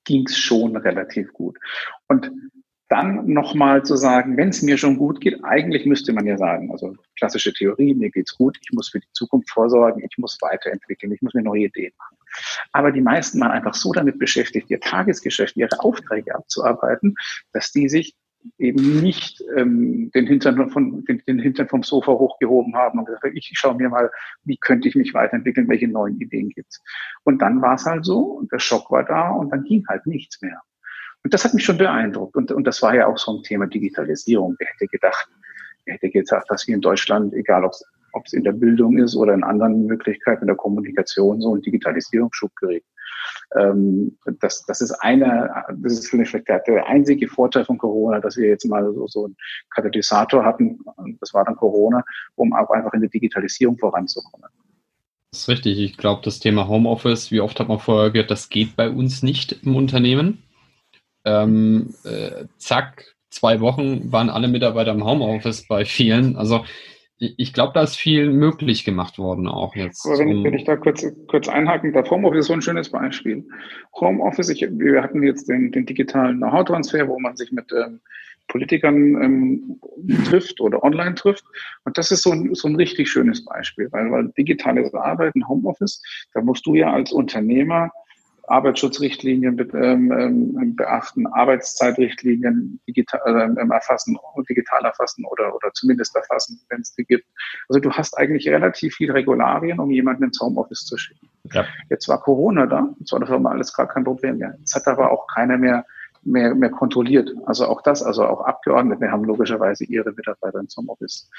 ging 0.06 0.26
es 0.26 0.38
schon 0.38 0.76
relativ 0.76 1.32
gut. 1.34 1.58
Und 2.08 2.32
dann 2.90 3.28
nochmal 3.28 3.84
zu 3.84 3.96
sagen, 3.96 4.38
wenn 4.38 4.50
es 4.50 4.62
mir 4.62 4.78
schon 4.78 4.98
gut 4.98 5.20
geht, 5.20 5.44
eigentlich 5.44 5.86
müsste 5.86 6.14
man 6.14 6.26
ja 6.26 6.38
sagen, 6.38 6.72
also 6.72 6.96
klassische 7.18 7.54
Theorie, 7.54 7.94
mir 7.94 8.10
geht's 8.10 8.38
gut, 8.38 8.58
ich 8.62 8.72
muss 8.72 8.90
für 8.90 9.00
die 9.00 9.12
Zukunft 9.14 9.50
vorsorgen, 9.50 10.04
ich 10.10 10.18
muss 10.18 10.38
weiterentwickeln, 10.42 11.12
ich 11.12 11.22
muss 11.22 11.34
mir 11.34 11.44
neue 11.44 11.66
Ideen 11.66 11.92
machen. 11.98 12.18
Aber 12.72 12.92
die 12.92 13.02
meisten 13.02 13.40
waren 13.42 13.52
einfach 13.52 13.74
so 13.74 13.92
damit 13.92 14.20
beschäftigt, 14.20 14.70
ihr 14.70 14.80
Tagesgeschäft, 14.80 15.58
ihre 15.58 15.80
Aufträge 15.80 16.34
abzuarbeiten, 16.34 17.16
dass 17.52 17.72
die 17.72 17.90
sich 17.90 18.16
eben 18.58 19.02
nicht 19.02 19.44
ähm, 19.58 20.12
den, 20.12 20.28
Hintern 20.28 20.70
von, 20.70 21.04
den, 21.06 21.22
den 21.28 21.40
Hintern 21.40 21.68
vom 21.68 21.84
Sofa 21.84 22.14
hochgehoben 22.14 22.76
haben 22.76 23.00
und 23.00 23.06
gesagt, 23.06 23.26
ich 23.34 23.52
schaue 23.54 23.76
mir 23.76 23.90
mal, 23.90 24.10
wie 24.44 24.58
könnte 24.58 24.88
ich 24.88 24.96
mich 24.96 25.14
weiterentwickeln, 25.14 25.68
welche 25.68 25.88
neuen 25.88 26.20
Ideen 26.22 26.50
gibt's. 26.50 26.82
Und 27.24 27.42
dann 27.42 27.62
war 27.62 27.76
es 27.76 27.86
halt 27.86 28.06
so, 28.06 28.44
der 28.52 28.60
Schock 28.60 28.90
war 28.92 29.04
da 29.04 29.32
und 29.32 29.50
dann 29.50 29.64
ging 29.64 29.86
halt 29.88 30.06
nichts 30.06 30.42
mehr. 30.42 30.62
Und 31.24 31.34
das 31.34 31.44
hat 31.44 31.54
mich 31.54 31.66
schon 31.66 31.78
beeindruckt. 31.78 32.36
Und, 32.36 32.52
und 32.52 32.66
das 32.66 32.82
war 32.82 32.96
ja 32.96 33.08
auch 33.08 33.18
so 33.18 33.38
ein 33.38 33.44
Thema 33.44 33.68
Digitalisierung. 33.68 34.56
Wer 34.60 34.68
hätte 34.68 34.88
gedacht, 34.88 35.28
wer 35.86 35.96
hätte 35.96 36.10
gesagt, 36.10 36.50
dass 36.50 36.68
wir 36.68 36.76
in 36.76 36.82
Deutschland, 36.82 37.34
egal 37.34 37.66
ob 37.66 38.26
es 38.26 38.34
in 38.34 38.44
der 38.44 38.52
Bildung 38.52 38.98
ist 38.98 39.16
oder 39.16 39.34
in 39.34 39.44
anderen 39.44 39.86
Möglichkeiten 39.86 40.42
in 40.42 40.48
der 40.48 40.56
Kommunikation, 40.56 41.42
so 41.42 41.56
ein 41.56 41.62
Digitalisierungsschub 41.62 42.56
gerät. 42.56 42.84
Ähm, 43.56 44.18
das, 44.40 44.66
das 44.66 44.82
ist 44.82 44.92
eine, 45.02 45.66
das 45.78 45.94
ist 45.94 46.10
vielleicht 46.10 46.48
der, 46.48 46.60
der 46.60 46.88
einzige 46.88 47.28
Vorteil 47.28 47.66
von 47.66 47.78
Corona, 47.78 48.20
dass 48.20 48.38
wir 48.38 48.50
jetzt 48.50 48.66
mal 48.66 48.84
so, 48.94 49.08
so 49.08 49.26
einen 49.26 49.38
Katalysator 49.74 50.44
hatten, 50.44 50.80
das 51.20 51.34
war 51.34 51.46
dann 51.46 51.56
Corona, 51.56 52.04
um 52.36 52.54
auch 52.54 52.70
einfach 52.72 52.94
in 52.94 53.02
der 53.02 53.10
Digitalisierung 53.10 53.78
voranzukommen. 53.78 54.50
Das 55.32 55.42
ist 55.42 55.50
richtig. 55.50 55.80
Ich 55.80 55.98
glaube, 55.98 56.22
das 56.24 56.40
Thema 56.40 56.68
Homeoffice, 56.68 57.32
wie 57.32 57.42
oft 57.42 57.60
hat 57.60 57.68
man 57.68 57.80
vorher 57.80 58.12
gehört, 58.12 58.32
das 58.32 58.50
geht 58.50 58.76
bei 58.76 58.90
uns 58.90 59.24
nicht 59.24 59.64
im 59.64 59.76
Unternehmen. 59.76 60.44
Ähm, 61.28 61.94
äh, 62.06 62.46
zack, 62.58 63.16
zwei 63.30 63.60
Wochen 63.60 64.12
waren 64.12 64.30
alle 64.30 64.48
Mitarbeiter 64.48 64.92
im 64.92 65.04
Homeoffice 65.04 65.68
bei 65.68 65.84
vielen. 65.84 66.38
Also 66.38 66.64
ich 67.20 67.52
glaube, 67.52 67.74
da 67.74 67.82
ist 67.82 67.96
viel 67.96 68.30
möglich 68.30 68.86
gemacht 68.86 69.18
worden 69.18 69.48
auch 69.48 69.76
jetzt. 69.76 70.06
Aber 70.06 70.20
wenn, 70.20 70.44
wenn 70.44 70.54
ich 70.54 70.66
da 70.66 70.78
kurz, 70.78 71.06
kurz 71.28 71.50
einhaken 71.50 71.92
darf, 71.92 72.10
Homeoffice 72.12 72.42
ist 72.42 72.48
so 72.48 72.54
ein 72.54 72.62
schönes 72.62 72.92
Beispiel. 72.92 73.44
Homeoffice, 74.00 74.50
ich, 74.50 74.62
wir 74.62 75.02
hatten 75.02 75.24
jetzt 75.24 75.50
den, 75.50 75.72
den 75.72 75.86
digitalen 75.86 76.38
Know-how-Transfer, 76.38 77.08
wo 77.08 77.20
man 77.20 77.36
sich 77.36 77.52
mit 77.52 77.72
ähm, 77.74 78.00
Politikern 78.48 79.22
ähm, 79.22 79.80
trifft 80.26 80.62
oder 80.62 80.84
online 80.84 81.16
trifft. 81.16 81.44
Und 81.86 81.98
das 81.98 82.12
ist 82.12 82.22
so 82.22 82.32
ein, 82.32 82.54
so 82.54 82.68
ein 82.68 82.76
richtig 82.76 83.10
schönes 83.10 83.44
Beispiel, 83.44 83.92
weil, 83.92 84.12
weil 84.12 84.32
digitales 84.38 84.94
Arbeiten, 84.94 85.48
Homeoffice, 85.48 86.02
da 86.34 86.42
musst 86.42 86.66
du 86.68 86.76
ja 86.76 86.94
als 86.94 87.12
Unternehmer 87.12 87.92
Arbeitsschutzrichtlinien 88.48 89.60
ähm, 89.74 90.12
ähm, 90.12 90.76
beachten, 90.76 91.28
Arbeitszeitrichtlinien 91.28 92.80
digital, 92.88 93.22
ähm, 93.60 93.72
erfassen 93.72 94.18
und 94.36 94.50
digital 94.50 94.84
erfassen 94.86 95.26
oder, 95.26 95.54
oder 95.54 95.72
zumindest 95.74 96.16
erfassen, 96.16 96.60
wenn 96.70 96.82
es 96.82 96.94
die 96.96 97.04
gibt. 97.04 97.26
Also 97.68 97.80
du 97.80 97.92
hast 97.92 98.18
eigentlich 98.18 98.48
relativ 98.48 98.96
viel 98.96 99.12
Regularien, 99.12 99.80
um 99.80 99.92
jemanden 99.92 100.24
ins 100.24 100.40
Homeoffice 100.40 100.86
zu 100.86 100.98
schicken. 100.98 101.30
Ja. 101.52 101.66
Jetzt 101.90 102.08
war 102.08 102.22
Corona 102.22 102.66
da, 102.66 102.90
jetzt 103.00 103.12
war 103.12 103.20
das 103.20 103.30
aber 103.30 103.52
alles 103.52 103.74
gar 103.74 103.88
kein 103.88 104.04
Problem 104.04 104.38
mehr. 104.38 104.56
Jetzt 104.60 104.76
hat 104.76 104.88
aber 104.88 105.12
auch 105.12 105.28
keiner 105.28 105.58
mehr 105.58 105.86
mehr, 106.24 106.54
mehr 106.54 106.70
kontrolliert. 106.70 107.32
Also 107.46 107.68
auch 107.68 107.82
das, 107.82 108.04
also 108.04 108.26
auch 108.26 108.42
Abgeordnete 108.42 109.10
haben 109.12 109.24
logischerweise 109.24 109.86
ihre 109.86 110.12
Mitarbeiter 110.12 110.60
ins 110.60 110.76
Homeoffice 110.76 111.30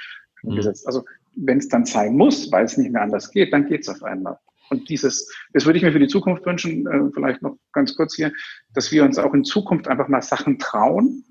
mhm. 0.43 0.57
gesetzt. 0.57 0.87
Also 0.87 1.05
wenn 1.37 1.59
es 1.59 1.69
dann 1.69 1.85
sein 1.85 2.17
muss, 2.17 2.51
weil 2.51 2.65
es 2.65 2.77
nicht 2.77 2.93
mehr 2.93 3.03
anders 3.03 3.31
geht, 3.31 3.53
dann 3.53 3.67
geht 3.67 3.83
es 3.83 3.89
auf 3.89 4.03
einmal. 4.03 4.39
Und 4.71 4.89
dieses, 4.89 5.33
das 5.53 5.67
würde 5.67 5.79
ich 5.79 5.85
mir 5.85 5.93
für 5.93 5.99
die 5.99 6.09
Zukunft 6.09 6.45
wünschen, 6.47 6.87
äh, 6.87 7.11
vielleicht 7.13 7.43
noch 7.43 7.57
ganz 7.73 7.95
kurz 7.97 8.15
hier, 8.15 8.33
dass 8.75 8.93
wir 8.93 9.05
uns 9.05 9.19
auch 9.19 9.35
in 9.35 9.45
Zukunft 9.45 9.89
einfach 9.89 10.09
mal 10.09 10.23
Sachen 10.23 10.59
trauen 10.59 11.25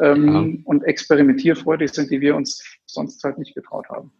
ähm, 0.00 0.26
ja. 0.26 0.62
und 0.64 0.84
experimentierfreudig 0.84 1.92
sind, 1.92 2.10
die 2.10 2.20
wir 2.20 2.36
uns 2.36 2.62
sonst 2.86 3.22
halt 3.24 3.38
nicht 3.38 3.54
getraut 3.54 3.88
haben. 3.88 4.12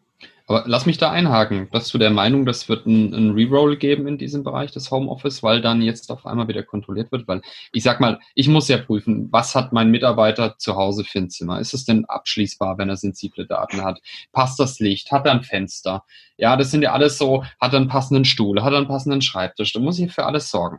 Aber 0.48 0.62
lass 0.66 0.86
mich 0.86 0.96
da 0.96 1.10
einhaken. 1.10 1.68
Bist 1.70 1.92
du 1.92 1.98
der 1.98 2.10
Meinung, 2.10 2.46
das 2.46 2.68
wird 2.68 2.86
ein, 2.86 3.12
ein 3.12 3.30
Reroll 3.32 3.76
geben 3.76 4.06
in 4.06 4.16
diesem 4.16 4.44
Bereich 4.44 4.70
des 4.70 4.92
Homeoffice, 4.92 5.42
weil 5.42 5.60
dann 5.60 5.82
jetzt 5.82 6.08
auf 6.10 6.24
einmal 6.24 6.46
wieder 6.46 6.62
kontrolliert 6.62 7.10
wird? 7.10 7.26
Weil 7.26 7.42
ich 7.72 7.82
sag 7.82 7.98
mal, 8.00 8.20
ich 8.36 8.46
muss 8.46 8.68
ja 8.68 8.78
prüfen, 8.78 9.26
was 9.32 9.56
hat 9.56 9.72
mein 9.72 9.90
Mitarbeiter 9.90 10.56
zu 10.56 10.76
Hause 10.76 11.02
für 11.02 11.18
ein 11.18 11.30
Zimmer? 11.30 11.58
Ist 11.58 11.74
es 11.74 11.84
denn 11.84 12.04
abschließbar, 12.04 12.78
wenn 12.78 12.88
er 12.88 12.96
sensible 12.96 13.44
Daten 13.44 13.82
hat? 13.82 14.00
Passt 14.30 14.60
das 14.60 14.78
Licht? 14.78 15.10
Hat 15.10 15.26
er 15.26 15.32
ein 15.32 15.42
Fenster? 15.42 16.04
Ja, 16.36 16.56
das 16.56 16.70
sind 16.70 16.82
ja 16.82 16.92
alles 16.92 17.18
so, 17.18 17.42
hat 17.60 17.72
er 17.72 17.80
einen 17.80 17.88
passenden 17.88 18.24
Stuhl? 18.24 18.62
Hat 18.62 18.72
er 18.72 18.78
einen 18.78 18.88
passenden 18.88 19.22
Schreibtisch? 19.22 19.72
Da 19.72 19.80
muss 19.80 19.98
ich 19.98 20.12
für 20.12 20.26
alles 20.26 20.50
sorgen. 20.50 20.78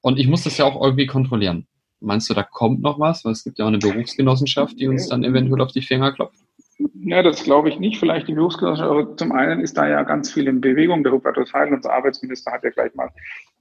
Und 0.00 0.18
ich 0.18 0.26
muss 0.26 0.42
das 0.42 0.58
ja 0.58 0.64
auch 0.64 0.82
irgendwie 0.82 1.06
kontrollieren. 1.06 1.68
Meinst 2.00 2.28
du, 2.28 2.34
da 2.34 2.42
kommt 2.42 2.82
noch 2.82 2.98
was? 2.98 3.24
Weil 3.24 3.32
es 3.32 3.44
gibt 3.44 3.58
ja 3.58 3.64
auch 3.64 3.68
eine 3.68 3.78
Berufsgenossenschaft, 3.78 4.78
die 4.78 4.88
uns 4.88 5.08
dann 5.08 5.22
eventuell 5.22 5.60
auf 5.60 5.72
die 5.72 5.82
Finger 5.82 6.12
klopft. 6.12 6.45
Ja, 6.78 7.22
das 7.22 7.44
glaube 7.44 7.68
ich 7.68 7.78
nicht. 7.78 7.98
Vielleicht 7.98 8.28
die 8.28 8.34
Berufsgenossenschaft, 8.34 8.90
aber 8.90 9.16
zum 9.16 9.32
einen 9.32 9.60
ist 9.60 9.78
da 9.78 9.88
ja 9.88 10.02
ganz 10.02 10.32
viel 10.32 10.46
in 10.46 10.60
Bewegung. 10.60 11.02
Der 11.02 11.12
Hubertus 11.12 11.52
Heil, 11.52 11.72
unser 11.72 11.92
Arbeitsminister, 11.92 12.52
hat 12.52 12.64
ja 12.64 12.70
gleich 12.70 12.94
mal 12.94 13.10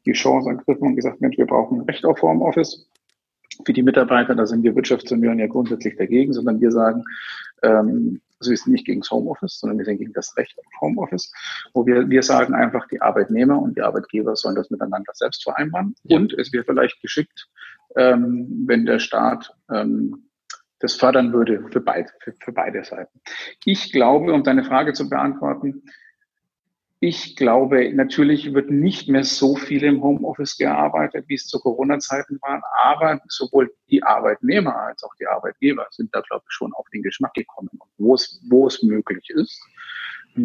die 0.06 0.12
Chance 0.12 0.50
ergriffen 0.50 0.90
und 0.90 0.96
gesagt, 0.96 1.22
Mensch, 1.22 1.38
wir 1.38 1.46
brauchen 1.46 1.80
ein 1.80 1.86
Recht 1.86 2.06
auf 2.06 2.22
Homeoffice 2.22 2.90
für 3.66 3.74
die 3.74 3.84
Mitarbeiter. 3.84 4.36
Da 4.36 4.46
sind 4.46 4.64
wir 4.64 4.76
Wirtschaftsunion 4.76 5.40
ja 5.40 5.48
grundsätzlich 5.48 5.96
dagegen, 5.96 6.34
sondern 6.34 6.60
wir 6.60 6.72
sagen, 6.72 7.04
ähm, 7.64 8.22
also 8.40 8.52
wir 8.52 8.58
sind 8.58 8.74
nicht 8.74 8.86
gegen 8.86 9.02
das 9.02 9.12
Homeoffice, 9.12 9.60
sondern 9.60 9.78
wir 9.78 9.86
sind 9.86 9.98
gegen 9.98 10.14
das 10.14 10.36
Recht 10.36 10.58
auf 10.60 10.82
Homeoffice, 10.82 11.32
wo 11.74 11.86
wir, 11.86 12.10
wir 12.10 12.22
sagen 12.22 12.54
einfach, 12.54 12.86
die 12.90 13.02
Arbeitnehmer 13.02 13.62
und 13.62 13.78
die 13.78 13.82
Arbeitgeber 13.82 14.36
sollen 14.36 14.56
das 14.56 14.70
miteinander 14.70 15.14
selbst 15.14 15.44
vereinbaren. 15.44 15.96
Ja. 16.04 16.18
Und 16.18 16.34
es 16.34 16.52
wäre 16.52 16.66
vielleicht 16.66 17.02
geschickt, 17.02 17.48
ähm, 17.96 18.66
wenn 18.68 18.86
der 18.86 19.00
Staat 19.00 19.56
ähm, 19.72 20.26
das 20.80 20.96
fördern 20.96 21.34
würde 21.34 21.68
für 21.72 21.82
beide, 21.82 22.10
für, 22.20 22.34
für 22.40 22.52
beide 22.52 22.84
Seiten. 22.84 23.22
Ich 23.64 23.92
glaube, 23.92 24.34
um 24.34 24.44
deine 24.44 24.64
Frage 24.64 24.94
zu 24.94 25.10
beantworten, 25.10 25.84
ich 27.00 27.36
glaube, 27.36 27.94
natürlich 27.94 28.54
wird 28.54 28.72
nicht 28.72 29.10
mehr 29.10 29.24
so 29.24 29.56
viel 29.56 29.84
im 29.84 30.02
Homeoffice 30.02 30.58
gearbeitet, 30.58 31.26
wie 31.28 31.36
es 31.36 31.46
zu 31.46 31.60
Corona-Zeiten 31.60 32.40
waren, 32.42 32.62
aber 32.82 33.22
sowohl 33.28 33.74
die 33.90 34.02
Arbeitnehmer 34.02 34.76
als 34.76 35.04
auch 35.04 35.14
die 35.20 35.28
Arbeitgeber 35.28 35.86
sind 35.92 36.16
da, 36.16 36.22
glaube 36.22 36.46
ich, 36.48 36.54
schon 36.54 36.74
auf 36.74 36.88
den 36.94 37.04
Geschmack 37.04 37.34
gekommen. 37.34 37.70
Und 37.74 37.90
wo 37.98 38.16
es, 38.16 38.42
wo 38.50 38.66
es 38.68 38.82
möglich 38.82 39.30
ist, 39.30 39.62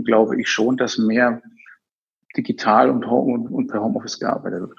glaube 0.05 0.41
ich 0.41 0.49
schon, 0.49 0.77
dass 0.77 0.99
mehr 0.99 1.41
digital 2.37 2.91
und, 2.91 3.05
und, 3.05 3.49
und 3.49 3.67
per 3.69 3.83
Homeoffice 3.83 4.19
gearbeitet 4.19 4.61
wird. 4.61 4.79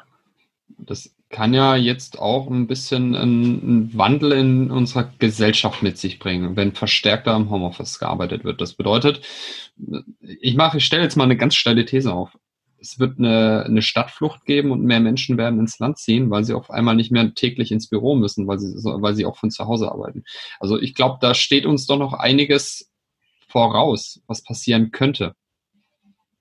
Das 0.78 1.16
kann 1.32 1.54
ja 1.54 1.76
jetzt 1.76 2.20
auch 2.20 2.50
ein 2.50 2.68
bisschen 2.68 3.16
einen 3.16 3.98
Wandel 3.98 4.34
in 4.34 4.72
unserer 4.72 5.12
Gesellschaft 5.18 5.82
mit 5.82 5.98
sich 5.98 6.20
bringen, 6.20 6.56
wenn 6.56 6.74
verstärkter 6.74 7.36
im 7.36 7.50
Homeoffice 7.50 8.00
gearbeitet 8.00 8.44
wird. 8.44 8.62
Das 8.62 8.74
bedeutet, 8.74 9.22
ich 10.20 10.56
mache, 10.56 10.78
ich 10.78 10.86
stelle 10.86 11.04
jetzt 11.04 11.16
mal 11.16 11.24
eine 11.24 11.38
ganz 11.38 11.56
steile 11.56 11.86
These 11.86 12.14
auf. 12.14 12.38
Es 12.80 13.00
wird 13.00 13.20
eine, 13.20 13.64
eine 13.66 13.82
Stadtflucht 13.82 14.46
geben 14.46 14.72
und 14.72 14.84
mehr 14.84 15.00
Menschen 15.00 15.38
werden 15.38 15.60
ins 15.60 15.80
Land 15.80 16.00
ziehen, 16.00 16.30
weil 16.32 16.44
sie 16.44 16.54
auf 16.54 16.72
einmal 16.72 16.96
nicht 16.96 17.12
mehr 17.12 17.34
täglich 17.34 17.72
ins 17.72 17.88
Büro 17.88 18.16
müssen, 18.16 18.48
weil 18.48 18.60
sie, 18.60 18.74
weil 18.84 19.16
sie 19.16 19.26
auch 19.26 19.38
von 19.38 19.52
zu 19.52 19.66
Hause 19.66 19.92
arbeiten. 19.92 20.24
Also 20.60 20.80
ich 20.80 20.96
glaube, 20.96 21.20
da 21.22 21.34
steht 21.34 21.66
uns 21.66 21.86
doch 21.86 21.98
noch 21.98 22.14
einiges 22.14 22.92
voraus, 23.48 24.22
was 24.28 24.44
passieren 24.44 24.92
könnte. 24.92 25.36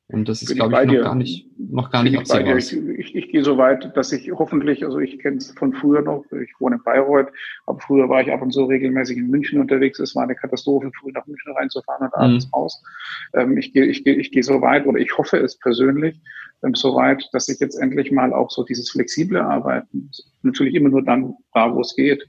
Und 0.09 0.29
das 0.29 0.43
ist, 0.43 0.55
glaube 0.55 0.81
ich, 0.81 0.87
noch 0.89 1.03
gar 1.03 1.15
nicht, 1.15 1.47
noch 1.71 1.91
gar 1.91 2.03
nicht 2.03 2.19
absehbar. 2.19 2.57
Ich, 2.57 2.73
ich, 2.73 3.15
ich, 3.15 3.29
gehe 3.31 3.45
so 3.45 3.57
weit, 3.59 3.97
dass 3.97 4.13
ich 4.13 4.31
hoffentlich, 4.33 4.85
also 4.85 4.99
ich 4.99 5.19
kenne 5.19 5.37
es 5.37 5.53
von 5.53 5.73
früher 5.73 6.03
noch, 6.03 6.25
ich 6.33 6.53
wohne 6.59 6.77
in 6.77 6.83
Bayreuth, 6.83 7.29
aber 7.67 7.79
früher 7.81 8.09
war 8.09 8.21
ich 8.21 8.33
ab 8.33 8.43
und 8.43 8.53
zu 8.53 8.65
regelmäßig 8.65 9.19
in 9.19 9.29
München 9.29 9.61
unterwegs. 9.61 9.99
Es 9.99 10.15
war 10.15 10.25
eine 10.25 10.35
Katastrophe, 10.35 10.91
früh 11.01 11.13
nach 11.13 11.27
München 11.27 11.53
reinzufahren 11.53 12.07
und 12.07 12.15
abends 12.15 12.47
mhm. 12.47 12.55
raus. 12.55 12.83
Ähm, 13.35 13.57
ich 13.57 13.73
gehe 13.73 13.87
ich 13.87 14.05
gehe, 14.05 14.15
ich 14.15 14.31
gehe 14.31 14.43
so 14.43 14.61
weit 14.61 14.87
oder 14.87 14.99
ich 14.99 15.17
hoffe 15.17 15.39
es 15.39 15.59
persönlich 15.59 16.21
ähm, 16.63 16.75
so 16.75 16.95
weit, 16.95 17.29
dass 17.33 17.49
ich 17.49 17.61
jetzt 17.61 17.77
endlich 17.77 18.13
mal 18.13 18.33
auch 18.33 18.51
so 18.51 18.65
dieses 18.65 18.91
flexible 18.91 19.41
Arbeiten, 19.41 20.11
natürlich 20.43 20.75
immer 20.75 20.91
nur 20.91 21.03
dann 21.03 21.35
da, 21.55 21.75
wo 21.75 21.81
es 21.81 21.95
geht, 21.97 22.27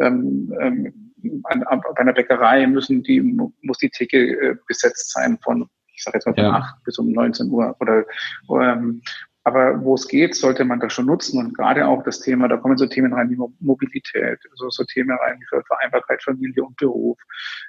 ähm, 0.00 0.52
ähm, 0.60 1.12
bei 1.42 2.00
einer 2.00 2.12
Bäckerei 2.12 2.66
müssen 2.66 3.02
die, 3.02 3.20
muss 3.20 3.78
die 3.78 3.88
Theke 3.88 4.18
äh, 4.18 4.56
besetzt 4.66 5.12
sein 5.12 5.38
von 5.42 5.68
sage 6.04 6.18
jetzt 6.18 6.26
mal 6.26 6.34
von 6.34 6.44
ja. 6.44 6.52
8 6.52 6.84
bis 6.84 6.98
um 6.98 7.10
19 7.10 7.50
Uhr 7.50 7.76
oder 7.80 8.04
ähm, 8.50 9.02
aber 9.46 9.84
wo 9.84 9.94
es 9.94 10.08
geht, 10.08 10.34
sollte 10.34 10.64
man 10.64 10.80
das 10.80 10.94
schon 10.94 11.04
nutzen 11.04 11.38
und 11.38 11.54
gerade 11.54 11.86
auch 11.86 12.02
das 12.02 12.20
Thema, 12.20 12.48
da 12.48 12.56
kommen 12.56 12.78
so 12.78 12.86
Themen 12.86 13.12
rein 13.12 13.28
wie 13.28 13.36
Mobilität, 13.60 14.38
so, 14.54 14.70
so 14.70 14.84
Themen 14.84 15.16
rein 15.18 15.38
wie 15.38 15.62
Vereinbarkeit 15.66 16.22
Familie 16.22 16.64
und 16.64 16.76
Beruf. 16.78 17.18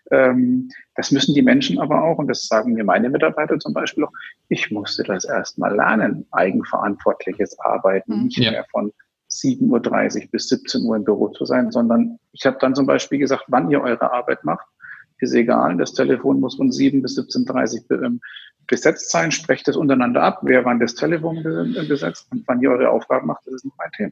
Ähm, 0.09 0.69
das 0.95 1.11
müssen 1.11 1.35
die 1.35 1.41
Menschen 1.41 1.77
aber 1.79 2.01
auch, 2.01 2.17
und 2.17 2.27
das 2.27 2.47
sagen 2.47 2.73
mir 2.73 2.85
meine 2.85 3.09
Mitarbeiter 3.09 3.59
zum 3.59 3.73
Beispiel 3.73 4.05
auch, 4.05 4.13
ich 4.47 4.71
musste 4.71 5.03
das 5.03 5.25
erstmal 5.25 5.75
lernen, 5.75 6.25
eigenverantwortliches 6.31 7.59
Arbeiten, 7.59 8.19
mhm. 8.19 8.23
nicht 8.27 8.37
ja. 8.37 8.51
mehr 8.51 8.65
von 8.71 8.93
7.30 9.29 10.23
Uhr 10.23 10.31
bis 10.31 10.47
17 10.47 10.83
Uhr 10.83 10.95
im 10.95 11.03
Büro 11.03 11.27
zu 11.27 11.43
sein, 11.43 11.71
sondern 11.71 12.19
ich 12.31 12.45
habe 12.45 12.57
dann 12.61 12.73
zum 12.73 12.85
Beispiel 12.85 13.19
gesagt, 13.19 13.43
wann 13.47 13.69
ihr 13.69 13.81
eure 13.81 14.13
Arbeit 14.13 14.45
macht, 14.45 14.65
ist 15.19 15.33
egal. 15.33 15.77
Das 15.77 15.93
Telefon 15.93 16.39
muss 16.39 16.55
von 16.55 16.71
7 16.71 17.01
bis 17.01 17.17
17.30 17.17 17.89
Uhr 17.89 18.03
ähm, 18.03 18.21
besetzt 18.67 19.11
sein. 19.11 19.31
Sprecht 19.31 19.67
es 19.67 19.75
untereinander 19.75 20.23
ab, 20.23 20.39
wer 20.43 20.65
wann 20.65 20.79
das 20.79 20.95
Telefon 20.95 21.43
besetzt 21.87 22.27
und 22.31 22.43
wann 22.47 22.61
ihr 22.61 22.71
eure 22.71 22.89
Aufgaben 22.89 23.27
macht, 23.27 23.45
das 23.45 23.55
ist 23.55 23.65
nicht 23.65 23.77
mein 23.77 23.91
Thema. 23.91 24.11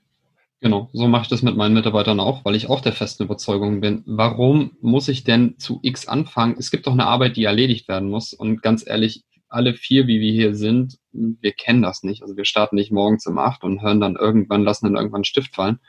Genau, 0.64 0.90
so 0.94 1.10
mache 1.10 1.24
ich 1.24 1.28
das 1.28 1.42
mit 1.42 1.58
meinen 1.58 1.74
Mitarbeitern 1.74 2.22
auch, 2.22 2.46
weil 2.46 2.56
ich 2.56 2.70
auch 2.70 2.80
der 2.80 2.94
festen 2.94 3.24
Überzeugung 3.24 3.82
bin. 3.82 4.02
Warum 4.06 4.78
muss 4.80 5.10
ich 5.10 5.26
denn 5.26 5.60
zu 5.60 5.80
X 5.82 6.08
anfangen? 6.08 6.56
Es 6.58 6.72
gibt 6.72 6.88
doch 6.88 6.94
eine 6.94 7.06
Arbeit, 7.06 7.36
die 7.36 7.44
erledigt 7.44 7.90
werden 7.90 8.10
muss. 8.10 8.34
Und 8.34 8.62
ganz 8.62 8.88
ehrlich, 8.88 9.26
alle 9.50 9.74
vier, 9.74 10.08
wie 10.08 10.22
wir 10.22 10.32
hier 10.32 10.56
sind, 10.56 11.00
wir 11.12 11.52
kennen 11.52 11.82
das 11.82 12.04
nicht. 12.04 12.22
Also 12.22 12.38
wir 12.38 12.46
starten 12.46 12.78
nicht 12.78 12.94
morgens 12.94 13.28
um 13.28 13.38
acht 13.40 13.66
und 13.66 13.82
hören 13.82 14.00
dann 14.00 14.16
irgendwann, 14.16 14.64
lassen 14.64 14.86
dann 14.86 14.96
irgendwann 14.96 15.20
einen 15.20 15.26
Stift 15.26 15.54
fallen. 15.54 15.80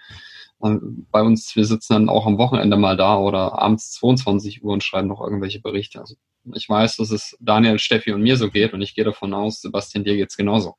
Bei 0.58 1.22
uns, 1.22 1.54
wir 1.56 1.64
sitzen 1.64 1.92
dann 1.92 2.08
auch 2.08 2.26
am 2.26 2.38
Wochenende 2.38 2.76
mal 2.76 2.96
da 2.96 3.18
oder 3.18 3.60
abends 3.60 3.92
22 3.92 4.64
Uhr 4.64 4.72
und 4.72 4.82
schreiben 4.82 5.08
noch 5.08 5.20
irgendwelche 5.20 5.60
Berichte. 5.60 6.00
Also 6.00 6.14
ich 6.54 6.68
weiß, 6.68 6.96
dass 6.96 7.10
es 7.10 7.36
Daniel, 7.40 7.78
Steffi 7.78 8.12
und 8.12 8.22
mir 8.22 8.36
so 8.36 8.50
geht 8.50 8.72
und 8.72 8.82
ich 8.82 8.94
gehe 8.94 9.04
davon 9.04 9.34
aus, 9.34 9.60
Sebastian, 9.60 10.04
dir 10.04 10.16
geht's 10.16 10.36
genauso. 10.36 10.76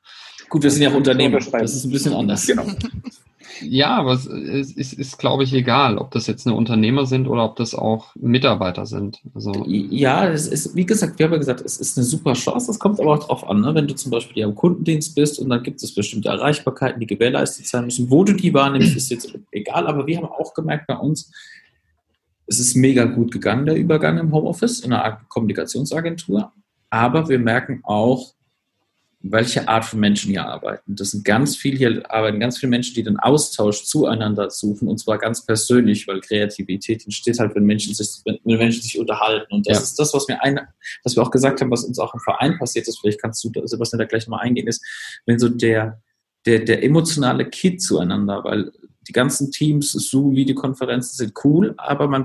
Gut, 0.48 0.62
wir 0.62 0.70
sind 0.70 0.82
ja 0.82 0.90
auch 0.90 0.94
Unternehmer. 0.94 1.38
Das 1.38 1.74
ist 1.74 1.84
ein 1.84 1.90
bisschen 1.90 2.14
anders. 2.14 2.46
Genau. 2.46 2.66
Ja, 3.60 3.96
aber 3.96 4.12
es 4.12 4.26
ist, 4.26 4.76
ist, 4.76 4.92
ist 4.94 5.18
glaube 5.18 5.44
ich, 5.44 5.52
egal, 5.52 5.98
ob 5.98 6.10
das 6.10 6.26
jetzt 6.26 6.46
eine 6.46 6.56
Unternehmer 6.56 7.06
sind 7.06 7.26
oder 7.26 7.44
ob 7.44 7.56
das 7.56 7.74
auch 7.74 8.14
Mitarbeiter 8.14 8.86
sind. 8.86 9.20
Also 9.34 9.64
ja, 9.66 10.28
es 10.28 10.46
ist, 10.46 10.74
wie 10.74 10.86
gesagt, 10.86 11.18
wir 11.18 11.26
haben 11.26 11.32
ja 11.32 11.38
gesagt, 11.38 11.62
es 11.62 11.78
ist 11.78 11.96
eine 11.96 12.04
super 12.04 12.34
Chance. 12.34 12.66
Das 12.68 12.78
kommt 12.78 13.00
aber 13.00 13.14
auch 13.14 13.24
drauf 13.24 13.48
an, 13.48 13.60
ne? 13.60 13.74
wenn 13.74 13.88
du 13.88 13.94
zum 13.94 14.10
Beispiel 14.10 14.44
am 14.44 14.54
Kundendienst 14.54 15.14
bist 15.14 15.38
und 15.38 15.48
dann 15.50 15.62
gibt 15.62 15.82
es 15.82 15.94
bestimmte 15.94 16.28
Erreichbarkeiten, 16.28 17.00
die 17.00 17.06
gewährleistet 17.06 17.66
sein 17.66 17.84
müssen. 17.84 18.10
Wo 18.10 18.24
du 18.24 18.32
die 18.32 18.52
wahrnimmst, 18.52 18.96
ist 18.96 19.10
jetzt 19.10 19.36
egal. 19.50 19.86
Aber 19.86 20.06
wir 20.06 20.18
haben 20.18 20.26
auch 20.26 20.54
gemerkt 20.54 20.86
bei 20.86 20.96
uns, 20.96 21.32
es 22.46 22.60
ist 22.60 22.76
mega 22.76 23.04
gut 23.04 23.32
gegangen, 23.32 23.66
der 23.66 23.76
Übergang 23.76 24.18
im 24.18 24.32
Homeoffice, 24.32 24.80
in 24.80 24.92
einer 24.92 25.20
Kommunikationsagentur. 25.28 26.52
Aber 26.90 27.28
wir 27.28 27.38
merken 27.38 27.80
auch, 27.82 28.35
welche 29.30 29.68
Art 29.68 29.84
von 29.84 30.00
Menschen 30.00 30.30
hier 30.30 30.44
arbeiten. 30.44 30.96
Das 30.96 31.10
sind 31.10 31.24
ganz 31.24 31.56
viele, 31.56 31.76
hier 31.76 32.10
arbeiten 32.10 32.40
ganz 32.40 32.58
viele 32.58 32.70
Menschen, 32.70 32.94
die 32.94 33.02
den 33.02 33.18
Austausch 33.18 33.84
zueinander 33.84 34.50
suchen 34.50 34.88
und 34.88 34.98
zwar 34.98 35.18
ganz 35.18 35.44
persönlich, 35.44 36.06
weil 36.06 36.20
Kreativität 36.20 37.04
entsteht 37.04 37.38
halt, 37.38 37.54
wenn 37.54 37.64
Menschen 37.64 37.94
sich, 37.94 38.08
wenn 38.24 38.58
Menschen 38.58 38.82
sich 38.82 38.98
unterhalten. 38.98 39.52
Und 39.52 39.68
das 39.68 39.78
ja. 39.78 39.82
ist 39.82 39.98
das, 39.98 40.14
was 40.14 40.28
wir 40.28 40.42
ein, 40.42 40.60
was 41.04 41.16
wir 41.16 41.22
auch 41.22 41.30
gesagt 41.30 41.60
haben, 41.60 41.70
was 41.70 41.84
uns 41.84 41.98
auch 41.98 42.14
im 42.14 42.20
Verein 42.20 42.58
passiert 42.58 42.88
ist. 42.88 43.00
Vielleicht 43.00 43.20
kannst 43.20 43.42
du, 43.44 43.50
Sebastian, 43.64 43.98
da 43.98 44.04
gleich 44.04 44.26
nochmal 44.26 44.44
eingehen, 44.44 44.66
ist, 44.66 44.84
wenn 45.26 45.38
so 45.38 45.48
der, 45.48 46.00
der, 46.44 46.60
der 46.60 46.82
emotionale 46.82 47.48
Kit 47.48 47.82
zueinander, 47.82 48.44
weil 48.44 48.72
die 49.08 49.12
ganzen 49.12 49.50
Teams, 49.50 49.92
Zoom, 49.92 50.34
Videokonferenzen 50.34 51.16
sind 51.16 51.32
cool, 51.44 51.74
aber 51.76 52.08
man 52.08 52.24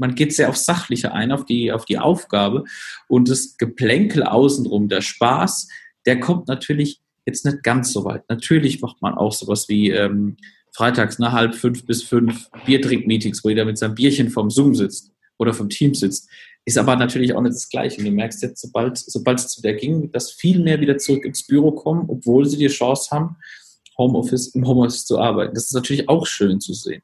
man 0.00 0.14
geht 0.14 0.34
sehr 0.34 0.48
auf 0.48 0.56
Sachliche 0.56 1.12
ein, 1.12 1.30
auf 1.30 1.44
die, 1.44 1.70
auf 1.72 1.84
die 1.84 1.98
Aufgabe 1.98 2.64
und 3.06 3.28
das 3.28 3.58
Geplänkel 3.58 4.22
außenrum, 4.22 4.88
der 4.88 5.02
Spaß, 5.02 5.68
der 6.06 6.20
kommt 6.20 6.48
natürlich 6.48 7.00
jetzt 7.26 7.44
nicht 7.44 7.62
ganz 7.62 7.92
so 7.92 8.04
weit. 8.04 8.28
Natürlich 8.28 8.80
macht 8.80 9.00
man 9.02 9.14
auch 9.14 9.32
sowas 9.32 9.68
wie 9.68 9.90
ähm, 9.90 10.36
freitags 10.72 11.18
nach 11.18 11.32
halb 11.32 11.54
fünf 11.54 11.84
bis 11.86 12.02
fünf 12.02 12.48
Biertrink-Meetings, 12.66 13.44
wo 13.44 13.48
jeder 13.48 13.64
mit 13.64 13.78
seinem 13.78 13.94
Bierchen 13.94 14.30
vom 14.30 14.50
Zoom 14.50 14.74
sitzt 14.74 15.12
oder 15.38 15.52
vom 15.52 15.68
Team 15.68 15.94
sitzt. 15.94 16.28
Ist 16.64 16.78
aber 16.78 16.96
natürlich 16.96 17.34
auch 17.34 17.40
nicht 17.40 17.54
das 17.54 17.68
Gleiche. 17.68 17.98
Und 17.98 18.06
du 18.06 18.10
merkst 18.12 18.42
jetzt, 18.42 18.60
sobald, 18.60 18.98
sobald 18.98 19.38
es 19.38 19.48
zu 19.48 19.62
der 19.62 19.74
ging, 19.74 20.10
dass 20.12 20.30
viel 20.30 20.62
mehr 20.62 20.80
wieder 20.80 20.98
zurück 20.98 21.24
ins 21.24 21.46
Büro 21.46 21.72
kommen, 21.72 22.08
obwohl 22.08 22.46
sie 22.46 22.58
die 22.58 22.68
Chance 22.68 23.10
haben, 23.10 23.36
Homeoffice, 23.98 24.48
im 24.54 24.66
Homeoffice 24.66 25.04
zu 25.04 25.18
arbeiten. 25.18 25.54
Das 25.54 25.64
ist 25.64 25.74
natürlich 25.74 26.08
auch 26.08 26.26
schön 26.26 26.60
zu 26.60 26.72
sehen. 26.74 27.02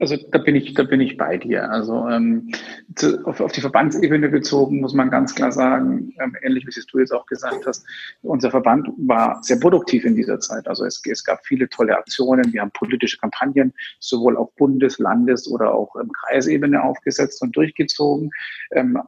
Also 0.00 0.16
da 0.16 0.38
bin 0.38 0.56
ich, 0.56 0.72
da 0.72 0.82
bin 0.82 1.00
ich 1.02 1.18
bei 1.18 1.36
dir. 1.36 1.70
Also 1.70 2.08
ähm, 2.08 2.50
zu, 2.96 3.22
auf, 3.26 3.40
auf 3.40 3.52
die 3.52 3.60
Verbandsebene 3.60 4.30
bezogen 4.30 4.80
muss 4.80 4.94
man 4.94 5.10
ganz 5.10 5.34
klar 5.34 5.52
sagen, 5.52 6.14
ähm, 6.18 6.34
ähnlich 6.42 6.64
wie 6.64 6.70
es 6.70 6.86
du 6.86 6.98
jetzt 6.98 7.12
auch 7.12 7.26
gesagt 7.26 7.66
hast, 7.66 7.86
unser 8.22 8.50
Verband 8.50 8.88
war 8.96 9.42
sehr 9.42 9.60
produktiv 9.60 10.06
in 10.06 10.16
dieser 10.16 10.40
Zeit. 10.40 10.66
Also 10.66 10.86
es, 10.86 11.02
es 11.04 11.22
gab 11.22 11.44
viele 11.44 11.68
tolle 11.68 11.98
Aktionen. 11.98 12.50
Wir 12.50 12.62
haben 12.62 12.70
politische 12.70 13.18
Kampagnen 13.18 13.74
sowohl 13.98 14.38
auf 14.38 14.54
Bundes-, 14.56 14.98
Landes- 14.98 15.46
oder 15.50 15.74
auch 15.74 15.94
ähm, 15.96 16.10
Kreisebene 16.12 16.82
aufgesetzt 16.82 17.42
und 17.42 17.54
durchgezogen. 17.54 18.30
Ähm, 18.70 18.98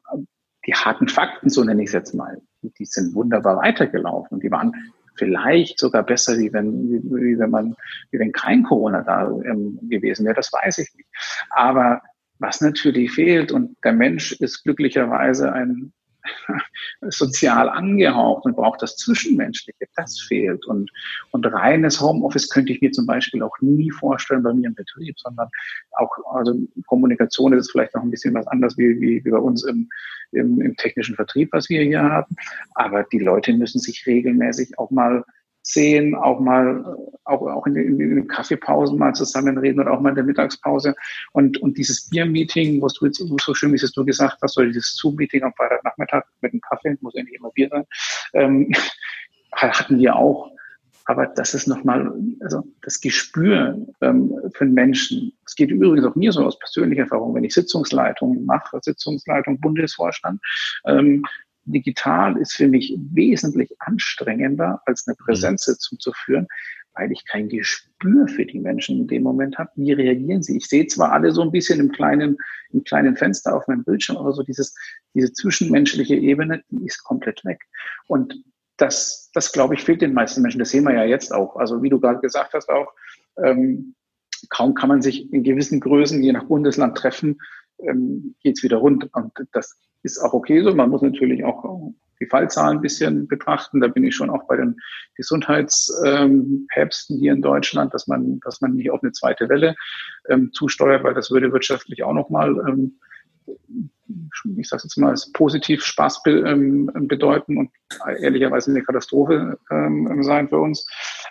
die 0.67 0.75
harten 0.75 1.09
Fakten, 1.09 1.49
so 1.49 1.65
nenne 1.65 1.83
ich 1.83 1.89
es 1.89 1.95
jetzt 1.95 2.15
mal, 2.15 2.41
die 2.63 2.85
sind 2.85 3.15
wunderbar 3.15 3.57
weitergelaufen. 3.57 4.41
Die 4.41 4.51
waren 4.51 4.93
vielleicht 5.23 5.79
sogar 5.79 6.02
besser, 6.02 6.37
wie 6.38 6.52
wenn, 6.52 7.02
wie, 7.05 7.38
wenn 7.38 7.50
man, 7.50 7.76
wie 8.11 8.19
wenn 8.19 8.33
kein 8.33 8.64
Corona 8.64 9.02
da 9.02 9.30
ähm, 9.45 9.78
gewesen 9.82 10.25
wäre. 10.25 10.35
Das 10.35 10.52
weiß 10.52 10.78
ich 10.78 10.93
nicht. 10.97 11.08
Aber 11.50 12.02
was 12.39 12.61
natürlich 12.61 13.13
fehlt, 13.13 13.52
und 13.52 13.76
der 13.85 13.93
Mensch 13.93 14.32
ist 14.32 14.65
glücklicherweise 14.65 15.52
ein 15.52 15.93
sozial 17.08 17.69
angehaucht 17.69 18.45
und 18.45 18.56
braucht 18.56 18.82
das 18.82 18.97
Zwischenmenschliche. 18.97 19.87
Das 19.97 20.21
fehlt. 20.21 20.67
Und, 20.67 20.91
und 21.30 21.45
reines 21.47 22.00
Homeoffice 22.00 22.49
könnte 22.49 22.73
ich 22.73 22.80
mir 22.80 22.93
zum 22.93 23.06
Beispiel 23.06 23.43
auch 23.43 23.56
nie 23.61 23.91
vorstellen 23.91 24.43
bei 24.43 24.52
mir 24.52 24.69
im 24.69 24.75
Betrieb, 24.75 25.19
sondern 25.19 25.49
auch, 25.93 26.11
also 26.32 26.54
Kommunikation 26.87 27.52
ist 27.52 27.71
vielleicht 27.71 27.95
noch 27.95 28.02
ein 28.02 28.11
bisschen 28.11 28.35
was 28.35 28.47
anderes 28.47 28.76
wie, 28.78 29.00
wie, 29.00 29.25
wie 29.25 29.30
bei 29.30 29.39
uns 29.39 29.65
im, 29.65 29.89
im, 30.32 30.61
im 30.61 30.76
technischen 30.76 31.17
Vertrieb, 31.17 31.50
was 31.52 31.69
wir 31.69 31.82
hier 31.82 32.02
haben. 32.02 32.37
Aber 32.75 33.04
die 33.04 33.19
Leute 33.19 33.52
müssen 33.52 33.80
sich 33.80 34.06
regelmäßig 34.06 34.78
auch 34.78 34.91
mal 34.91 35.25
sehen, 35.63 36.15
auch 36.15 36.41
mal, 36.41 36.85
auch, 37.25 37.41
auch 37.43 37.67
in, 37.67 37.75
den, 37.75 38.01
in 38.01 38.17
den 38.17 38.29
Kaffeepausen 38.29 38.99
mal 38.99 39.15
zusammenreden 39.15 39.81
oder 39.81 39.93
auch 39.93 40.01
mal 40.01 40.11
in 40.11 40.17
der 40.17 40.25
Mittagspause. 40.25 40.95
Und, 41.33 41.59
und 41.59 41.79
dieses 41.79 42.09
Bier-Meeting, 42.11 42.83
was 42.83 42.95
du 42.95 43.07
jetzt 43.07 43.19
so 43.19 43.55
schön, 43.55 43.73
wie 43.73 43.77
es 43.77 43.93
du 43.93 44.05
gesagt 44.05 44.39
hast, 44.43 44.59
oder 44.59 44.67
dieses 44.67 44.97
Zoom-Meeting 44.97 45.43
am 45.43 45.55
Freitagnachmittag 45.55 46.25
mit 46.41 46.53
dem 46.53 46.61
Kaffee, 46.61 46.97
muss 47.01 47.15
ja 47.15 47.23
nicht 47.23 47.37
immer 47.37 47.51
Bier 47.51 47.69
sein, 47.71 47.85
ähm, 48.35 48.73
hatten 49.53 49.99
wir 49.99 50.17
auch. 50.17 50.51
Aber 51.05 51.27
das 51.27 51.53
ist 51.55 51.67
nochmal, 51.67 52.13
also 52.41 52.63
das 52.83 53.01
Gespür 53.01 53.77
ähm, 54.01 54.35
für 54.55 54.65
den 54.65 54.75
Menschen. 54.75 55.33
Es 55.45 55.57
geht 55.57 55.71
übrigens 55.71 56.05
auch 56.05 56.15
mir 56.15 56.33
so 56.33 56.45
aus 56.45 56.59
persönlicher 56.59 57.03
Erfahrung, 57.03 57.35
wenn 57.35 57.45
ich 57.45 57.55
Sitzungsleitung 57.55 58.45
mache, 58.45 58.79
Sitzungsleitung, 58.81 59.61
Bundesvorstand, 59.61 60.41
ähm, 60.87 61.25
digital 61.65 62.37
ist 62.37 62.55
für 62.55 62.69
mich 62.69 62.97
wesentlich 63.13 63.71
anstrengender, 63.79 64.81
als 64.87 65.07
eine 65.07 65.17
mhm. 65.19 65.25
Präsenzsitzung 65.25 65.99
zu 65.99 66.13
führen, 66.13 66.47
weil 66.95 67.11
ich 67.11 67.25
kein 67.27 67.49
Gespür 67.49 68.29
für 68.29 68.45
die 68.45 68.59
Menschen 68.59 68.99
in 69.01 69.07
dem 69.07 69.23
Moment 69.23 69.59
habe. 69.59 69.71
Wie 69.77 69.93
reagieren 69.93 70.43
sie? 70.43 70.57
Ich 70.57 70.69
sehe 70.69 70.87
zwar 70.87 71.13
alle 71.13 71.33
so 71.33 71.43
ein 71.43 71.51
bisschen 71.51 71.81
im 71.81 71.91
kleinen, 71.91 72.37
im 72.71 72.85
kleinen 72.85 73.17
Fenster 73.17 73.57
auf 73.57 73.67
meinem 73.67 73.85
Bildschirm, 73.85 74.17
aber 74.17 74.33
so 74.33 74.43
dieses, 74.43 74.75
diese 75.15 75.33
zwischenmenschliche 75.33 76.17
Ebene, 76.17 76.63
die 76.69 76.85
ist 76.85 77.03
komplett 77.03 77.45
weg. 77.45 77.61
Und 78.07 78.35
das, 78.77 79.31
das 79.33 79.53
glaube 79.53 79.75
ich, 79.75 79.83
fehlt 79.83 80.03
den 80.03 80.13
meisten 80.15 80.43
Menschen. 80.43 80.59
Das 80.59 80.71
sehen 80.71 80.85
wir 80.85 80.95
ja 80.95 81.05
jetzt 81.05 81.33
auch. 81.33 81.57
Also 81.57 81.83
wie 81.83 81.89
du 81.89 82.01
gerade 82.01 82.21
gesagt 82.21 82.53
hast 82.53 82.69
auch, 82.69 82.93
ähm, 83.43 83.95
kaum 84.51 84.75
kann 84.75 84.89
man 84.89 85.03
sich 85.03 85.33
in 85.33 85.45
gewissen 85.45 85.81
Größen 85.81 86.23
je 86.23 86.33
nach 86.33 86.45
Bundesland 86.45 86.97
treffen, 86.97 87.39
ähm, 87.79 88.35
geht 88.43 88.59
es 88.59 88.63
wieder 88.63 88.79
rund. 88.79 89.09
Und 89.15 89.33
das 89.53 89.79
ist 90.02 90.19
auch 90.19 90.32
okay 90.32 90.62
so. 90.62 90.75
Man 90.75 90.91
muss 90.91 91.02
natürlich 91.02 91.45
auch 91.45 91.93
die 92.23 92.26
Fallzahlen 92.26 92.78
ein 92.78 92.82
bisschen 92.82 93.26
betrachten. 93.26 93.80
Da 93.80 93.88
bin 93.88 94.04
ich 94.04 94.15
schon 94.15 94.30
auch 94.30 94.47
bei 94.47 94.56
den 94.56 94.76
Gesundheitspäpsten 95.17 97.19
hier 97.19 97.32
in 97.32 97.43
Deutschland, 97.43 97.93
dass 97.93 98.06
man, 98.06 98.41
dass 98.41 98.60
man 98.60 98.75
nicht 98.75 98.91
auf 98.91 99.02
eine 99.02 99.12
zweite 99.12 99.49
Welle 99.49 99.75
ähm, 100.28 100.52
zusteuert, 100.52 101.04
weil 101.04 101.15
das 101.15 101.30
würde 101.30 101.52
wirtschaftlich 101.52 102.04
auch 102.04 102.12
nochmal, 102.12 102.56
ähm, 102.69 102.99
ich 104.56 104.69
sage 104.69 104.82
jetzt 104.84 104.99
mal, 104.99 105.15
positiv 105.32 105.84
Spaß 105.84 106.23
be, 106.23 106.45
ähm, 106.47 106.91
bedeuten 106.95 107.58
und 107.58 107.71
ehrlicherweise 108.21 108.71
eine 108.71 108.82
Katastrophe 108.82 109.58
ähm, 109.71 110.23
sein 110.23 110.49
für 110.49 110.58
uns. 110.58 110.86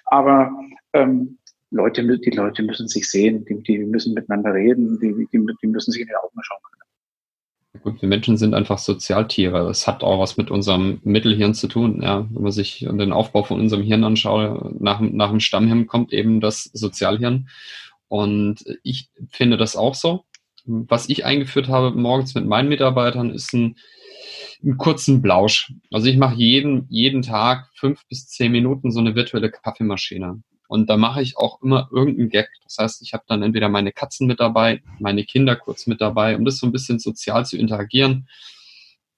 Aber 0.06 0.52
ähm, 0.94 1.38
Leute, 1.70 2.04
die 2.04 2.32
Leute 2.32 2.64
müssen 2.64 2.90
sich 2.90 3.10
sehen, 3.10 3.46
die, 3.46 3.64
die 3.64 3.80
müssen 3.80 4.14
miteinander 4.14 4.54
reden, 4.54 5.00
die, 5.00 5.28
die, 5.32 5.46
die 5.62 5.68
müssen 5.68 5.92
sich 5.92 6.02
in 6.02 6.08
die 6.08 6.16
Augen 6.16 6.38
schauen 6.42 6.60
können. 6.70 6.81
Gut, 7.84 8.02
wir 8.02 8.10
Menschen 8.10 8.38
sind 8.38 8.54
einfach 8.54 8.78
Sozialtiere. 8.78 9.66
Das 9.66 9.88
hat 9.88 10.04
auch 10.04 10.20
was 10.20 10.38
mit 10.38 10.52
unserem 10.52 11.00
Mittelhirn 11.04 11.56
zu 11.56 11.68
tun. 11.68 12.02
Ja, 12.04 12.28
wenn 12.30 12.44
man 12.44 12.52
sich 12.52 12.86
den 12.88 13.12
Aufbau 13.12 13.44
von 13.44 13.60
unserem 13.60 13.82
Hirn 13.82 14.04
anschaut, 14.04 14.80
nach, 14.80 15.00
nach 15.00 15.30
dem 15.32 15.40
Stammhirn 15.40 15.88
kommt 15.88 16.14
eben 16.14 16.42
das 16.42 16.66
Sozialhirn. 16.66 17.50
Und 18.08 18.64
ich 18.84 19.10
finde 19.30 19.58
das 19.58 19.76
auch 19.76 19.96
so. 19.96 20.26
Was 20.66 21.10
ich 21.10 21.26
eingeführt 21.26 21.70
habe 21.70 21.98
morgens 21.98 22.36
mit 22.36 22.46
meinen 22.46 22.70
Mitarbeitern 22.70 23.32
ist 23.32 23.52
ein, 23.54 23.78
einen 24.62 24.78
kurzen 24.78 25.24
Blausch. 25.24 25.74
Also 25.90 26.08
ich 26.08 26.18
mache 26.18 26.36
jeden, 26.36 26.86
jeden 26.90 27.24
Tag 27.24 27.70
fünf 27.74 28.06
bis 28.08 28.28
zehn 28.28 28.52
Minuten 28.52 28.92
so 28.92 29.00
eine 29.00 29.16
virtuelle 29.16 29.50
Kaffeemaschine. 29.50 30.44
Und 30.72 30.90
da 30.90 30.96
mache 30.96 31.22
ich 31.22 31.38
auch 31.38 31.62
immer 31.62 31.90
irgendeinen 31.92 32.30
Gag. 32.30 32.50
Das 32.64 32.78
heißt, 32.78 33.02
ich 33.02 33.12
habe 33.12 33.26
dann 33.28 33.44
entweder 33.44 33.68
meine 33.68 33.92
Katzen 33.92 34.26
mit 34.26 34.40
dabei, 34.40 34.82
meine 35.00 35.26
Kinder 35.26 35.58
kurz 35.58 35.86
mit 35.86 36.00
dabei, 36.00 36.38
um 36.38 36.46
das 36.46 36.60
so 36.60 36.66
ein 36.66 36.72
bisschen 36.72 36.98
sozial 36.98 37.46
zu 37.46 37.58
interagieren, 37.58 38.30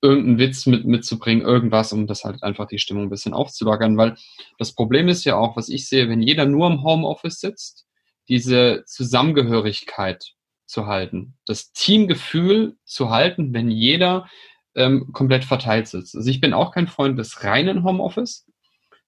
irgendeinen 0.01 0.39
Witz 0.39 0.65
mit, 0.65 0.85
mitzubringen, 0.85 1.45
irgendwas, 1.45 1.93
um 1.93 2.07
das 2.07 2.23
halt 2.23 2.41
einfach 2.41 2.65
die 2.65 2.79
Stimmung 2.79 3.03
ein 3.03 3.09
bisschen 3.11 3.35
aufzulockern. 3.35 3.95
Weil 3.97 4.15
das 4.57 4.73
Problem 4.73 5.07
ist 5.09 5.25
ja 5.25 5.35
auch, 5.35 5.55
was 5.55 5.69
ich 5.69 5.87
sehe, 5.87 6.09
wenn 6.09 6.23
jeder 6.23 6.47
nur 6.47 6.65
im 6.65 6.81
Homeoffice 6.81 7.39
sitzt, 7.39 7.85
diese 8.29 8.83
Zusammengehörigkeit 8.87 10.33
zu 10.65 10.87
halten, 10.87 11.35
das 11.45 11.71
Teamgefühl 11.71 12.77
zu 12.83 13.11
halten, 13.11 13.53
wenn 13.53 13.69
jeder 13.69 14.27
ähm, 14.73 15.11
komplett 15.13 15.45
verteilt 15.45 15.87
sitzt. 15.87 16.15
Also 16.15 16.27
ich 16.31 16.41
bin 16.41 16.55
auch 16.55 16.71
kein 16.71 16.87
Freund 16.87 17.19
des 17.19 17.43
reinen 17.43 17.83
Homeoffice, 17.83 18.47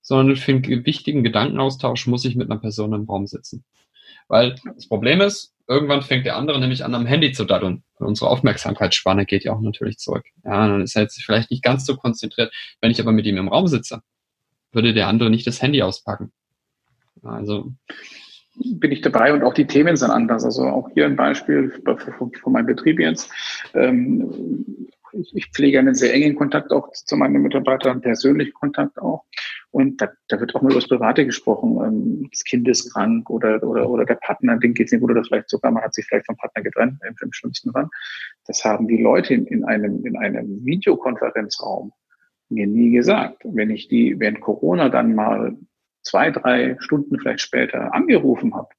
sondern 0.05 0.35
für 0.35 0.51
einen 0.51 0.85
wichtigen 0.85 1.23
Gedankenaustausch 1.23 2.05
muss 2.05 2.25
ich 2.25 2.35
mit 2.35 2.49
einer 2.49 2.59
Person 2.59 2.93
im 2.93 3.05
Raum 3.05 3.25
sitzen. 3.25 3.65
Weil 4.27 4.55
das 4.75 4.87
Problem 4.87 5.19
ist, 5.19 5.55
irgendwann 5.67 6.03
fängt 6.03 6.27
der 6.27 6.37
andere 6.37 6.59
nämlich 6.59 6.85
an, 6.85 6.93
am 6.93 7.07
Handy 7.07 7.31
zu 7.31 7.43
daddeln. 7.43 7.83
Und 7.97 8.07
unsere 8.07 8.29
Aufmerksamkeitsspanne 8.29 9.25
geht 9.25 9.43
ja 9.43 9.53
auch 9.53 9.61
natürlich 9.61 9.97
zurück. 9.97 10.25
Ja, 10.43 10.67
dann 10.67 10.81
ist 10.81 10.95
er 10.95 11.01
jetzt 11.01 11.21
vielleicht 11.23 11.49
nicht 11.49 11.63
ganz 11.63 11.87
so 11.87 11.95
konzentriert. 11.95 12.53
Wenn 12.81 12.91
ich 12.91 13.01
aber 13.01 13.11
mit 13.11 13.25
ihm 13.25 13.37
im 13.37 13.47
Raum 13.47 13.67
sitze, 13.67 14.01
würde 14.71 14.93
der 14.93 15.07
andere 15.07 15.31
nicht 15.31 15.47
das 15.47 15.61
Handy 15.61 15.81
auspacken. 15.81 16.31
Also 17.23 17.73
bin 18.57 18.91
ich 18.91 19.01
dabei 19.01 19.33
und 19.33 19.43
auch 19.43 19.55
die 19.55 19.65
Themen 19.65 19.95
sind 19.95 20.11
anders. 20.11 20.45
Also 20.45 20.67
auch 20.67 20.87
hier 20.93 21.05
ein 21.07 21.15
Beispiel 21.15 21.73
von 22.13 22.53
meinem 22.53 22.67
Betrieb 22.67 22.99
jetzt. 22.99 23.31
Ähm, 23.73 24.87
ich, 25.33 25.49
pflege 25.51 25.79
einen 25.79 25.95
sehr 25.95 26.13
engen 26.13 26.35
Kontakt 26.35 26.71
auch 26.71 26.91
zu 26.91 27.15
meinen 27.15 27.41
Mitarbeitern, 27.41 28.01
persönlichen 28.01 28.53
Kontakt 28.53 28.99
auch. 28.99 29.23
Und 29.75 30.01
da, 30.01 30.07
da 30.29 30.39
wird 30.39 30.55
auch 30.55 30.61
mal 30.61 30.71
über 30.71 30.79
das 30.79 30.87
Private 30.87 31.25
gesprochen. 31.25 31.77
Ähm, 31.85 32.29
das 32.31 32.45
Kind 32.45 32.65
ist 32.65 32.93
krank 32.93 33.29
oder, 33.29 33.61
oder, 33.61 33.89
oder 33.89 34.05
der 34.05 34.15
Partner, 34.15 34.57
dem 34.57 34.73
geht 34.73 34.85
es 34.85 34.93
nicht 34.93 35.01
gut 35.01 35.11
oder 35.11 35.21
vielleicht 35.25 35.49
sogar, 35.49 35.69
man 35.69 35.83
hat 35.83 35.93
sich 35.93 36.05
vielleicht 36.05 36.27
vom 36.27 36.37
Partner 36.37 36.63
getrennt, 36.63 36.97
im, 37.05 37.13
im 37.21 37.33
schlimmsten 37.33 37.73
Fall. 37.73 37.89
Das 38.47 38.63
haben 38.63 38.87
die 38.87 39.03
Leute 39.03 39.33
in, 39.33 39.45
in, 39.47 39.65
einem, 39.65 40.05
in 40.05 40.15
einem 40.15 40.63
Videokonferenzraum 40.63 41.91
mir 42.47 42.67
nie 42.67 42.91
gesagt. 42.91 43.41
Wenn 43.43 43.69
ich 43.69 43.89
die 43.89 44.17
während 44.17 44.39
Corona 44.39 44.87
dann 44.87 45.13
mal 45.13 45.57
zwei, 46.03 46.31
drei 46.31 46.77
Stunden 46.79 47.19
vielleicht 47.19 47.41
später 47.41 47.93
angerufen 47.93 48.55
habe 48.55 48.69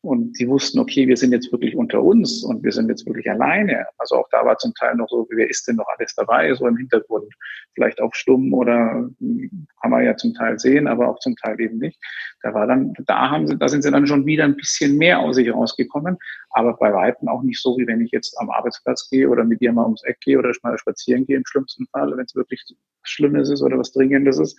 und 0.00 0.36
sie 0.36 0.48
wussten, 0.48 0.78
okay, 0.78 1.08
wir 1.08 1.16
sind 1.16 1.32
jetzt 1.32 1.50
wirklich 1.50 1.74
unter 1.74 2.02
uns 2.02 2.44
und 2.44 2.62
wir 2.62 2.70
sind 2.70 2.88
jetzt 2.88 3.04
wirklich 3.04 3.28
alleine. 3.28 3.84
Also 3.98 4.16
auch 4.16 4.28
da 4.30 4.44
war 4.46 4.56
zum 4.58 4.72
Teil 4.74 4.94
noch 4.94 5.08
so, 5.08 5.26
wer 5.30 5.50
ist 5.50 5.66
denn 5.66 5.76
noch 5.76 5.88
alles 5.96 6.14
dabei, 6.14 6.54
so 6.54 6.68
im 6.68 6.76
Hintergrund, 6.76 7.32
vielleicht 7.74 8.00
auch 8.00 8.14
stumm 8.14 8.54
oder 8.54 9.10
hm, 9.18 9.66
kann 9.80 9.90
man 9.90 10.04
ja 10.04 10.16
zum 10.16 10.34
Teil 10.34 10.58
sehen, 10.58 10.86
aber 10.86 11.08
auch 11.08 11.18
zum 11.18 11.34
Teil 11.36 11.60
eben 11.60 11.78
nicht. 11.78 11.98
Da 12.42 12.54
war 12.54 12.68
dann, 12.68 12.94
da 13.06 13.30
haben 13.30 13.48
sie, 13.48 13.58
da 13.58 13.68
sind 13.68 13.82
sie 13.82 13.90
dann 13.90 14.06
schon 14.06 14.24
wieder 14.24 14.44
ein 14.44 14.56
bisschen 14.56 14.96
mehr 14.96 15.18
aus 15.18 15.34
sich 15.34 15.52
rausgekommen, 15.52 16.16
aber 16.50 16.74
bei 16.74 16.92
Weitem 16.92 17.28
auch 17.28 17.42
nicht 17.42 17.60
so, 17.60 17.76
wie 17.76 17.86
wenn 17.86 18.00
ich 18.00 18.12
jetzt 18.12 18.38
am 18.38 18.50
Arbeitsplatz 18.50 19.08
gehe 19.10 19.28
oder 19.28 19.44
mit 19.44 19.60
ihr 19.60 19.72
mal 19.72 19.84
ums 19.84 20.04
Eck 20.04 20.20
gehe 20.20 20.38
oder 20.38 20.52
mal 20.62 20.78
spazieren 20.78 21.26
gehe 21.26 21.36
im 21.36 21.46
schlimmsten 21.46 21.86
Fall, 21.88 22.16
wenn 22.16 22.24
es 22.24 22.36
wirklich 22.36 22.64
Schlimmes 23.02 23.50
ist 23.50 23.62
oder 23.62 23.78
was 23.78 23.92
Dringendes 23.92 24.38
ist 24.38 24.56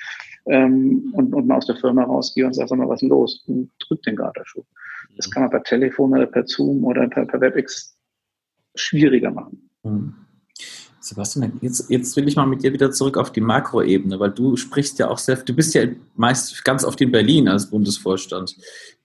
ähm, 0.47 1.13
und, 1.13 1.33
und 1.33 1.47
mal 1.47 1.57
aus 1.57 1.67
der 1.67 1.77
Firma 1.77 2.03
rausgehe 2.03 2.45
und 2.45 2.53
sage, 2.53 2.67
sag 2.67 2.77
mal, 2.77 2.89
was 2.89 3.01
ist 3.01 3.09
los? 3.09 3.45
Drückt 3.87 4.05
den 4.05 4.15
gerade 4.15 4.33
der 4.37 4.45
Schuh. 4.45 4.65
Das 5.19 5.29
kann 5.29 5.43
man 5.43 5.51
per 5.51 5.63
Telefon 5.63 6.13
oder 6.13 6.27
per 6.27 6.47
Zoom 6.47 6.85
oder 6.85 7.05
per, 7.09 7.25
per 7.25 7.41
WebEx 7.41 7.93
schwieriger 8.73 9.31
machen. 9.31 9.69
Mhm. 9.83 10.15
Sebastian, 11.01 11.59
jetzt, 11.61 11.89
jetzt 11.89 12.15
will 12.15 12.25
ich 12.29 12.37
mal 12.37 12.45
mit 12.45 12.63
dir 12.63 12.71
wieder 12.71 12.89
zurück 12.91 13.17
auf 13.17 13.29
die 13.33 13.41
Makroebene, 13.41 14.17
weil 14.17 14.31
du 14.31 14.55
sprichst 14.55 14.97
ja 14.97 15.09
auch 15.09 15.17
sehr, 15.17 15.35
du 15.35 15.53
bist 15.53 15.73
ja 15.73 15.87
meist 16.15 16.63
ganz 16.63 16.85
oft 16.85 17.01
in 17.01 17.11
Berlin 17.11 17.49
als 17.49 17.69
Bundesvorstand. 17.69 18.55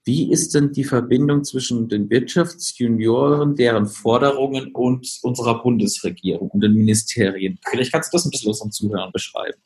Wie 0.05 0.31
ist 0.31 0.55
denn 0.55 0.71
die 0.71 0.85
Verbindung 0.85 1.43
zwischen 1.43 1.89
den 1.89 2.09
Wirtschaftsjunioren, 2.09 3.55
deren 3.55 3.85
Forderungen 3.85 4.71
und 4.71 5.19
unserer 5.21 5.61
Bundesregierung 5.61 6.49
und 6.49 6.61
den 6.61 6.75
Ministerien? 6.75 7.59
Vielleicht 7.69 7.91
kannst 7.91 8.13
du 8.13 8.15
das 8.15 8.25
ein 8.25 8.31
bisschen 8.31 8.49
unseren 8.51 8.71
Zuhörern 8.71 9.11
beschreiben. 9.11 9.59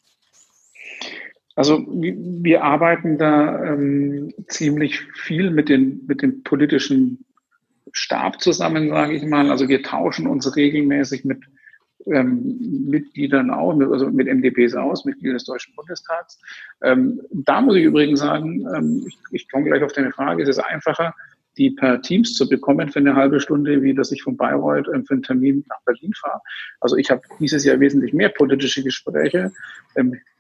Also 1.60 1.86
wir 1.90 2.64
arbeiten 2.64 3.18
da 3.18 3.66
ähm, 3.66 4.34
ziemlich 4.48 5.02
viel 5.14 5.52
mit 5.52 5.68
den, 5.68 6.06
mit 6.08 6.22
dem 6.22 6.42
politischen 6.42 7.26
Stab 7.92 8.40
zusammen, 8.40 8.88
sage 8.88 9.16
ich 9.16 9.26
mal. 9.26 9.52
Also 9.52 9.68
wir 9.68 9.84
tauschen 9.84 10.26
uns 10.26 10.56
regelmäßig 10.56 11.26
mit 11.26 11.40
ähm, 12.06 12.86
Mitgliedern 12.88 13.50
aus, 13.50 13.76
also 13.92 14.10
mit 14.10 14.28
MDPs 14.28 14.74
aus, 14.74 15.04
Mitglieder 15.04 15.34
des 15.34 15.44
Deutschen 15.44 15.76
Bundestags. 15.76 16.40
Ähm, 16.82 17.20
da 17.30 17.60
muss 17.60 17.76
ich 17.76 17.84
übrigens 17.84 18.22
sagen, 18.22 18.66
ähm, 18.74 19.04
ich, 19.06 19.18
ich 19.32 19.52
komme 19.52 19.66
gleich 19.66 19.84
auf 19.84 19.92
deine 19.92 20.14
Frage, 20.14 20.44
es 20.44 20.48
ist 20.48 20.60
einfacher, 20.60 21.14
die 21.58 21.72
per 21.72 22.02
Teams 22.02 22.36
zu 22.36 22.48
bekommen 22.48 22.90
für 22.90 23.00
eine 23.00 23.16
halbe 23.16 23.42
Stunde, 23.42 23.82
wie 23.82 23.94
dass 23.94 24.14
ich 24.14 24.24
von 24.24 24.38
Bayreuth 24.38 24.88
ähm, 24.94 25.06
für 25.06 25.16
einen 25.16 25.24
Termin 25.24 25.66
nach 25.68 25.82
Berlin 25.86 26.14
fahre. 26.14 26.40
Also 26.80 26.96
ich 26.96 27.12
habe 27.12 27.22
dieses 27.42 27.66
Jahr 27.66 27.82
wesentlich 27.82 28.14
mehr 28.14 28.30
politische 28.30 28.82
Gespräche. 28.82 29.52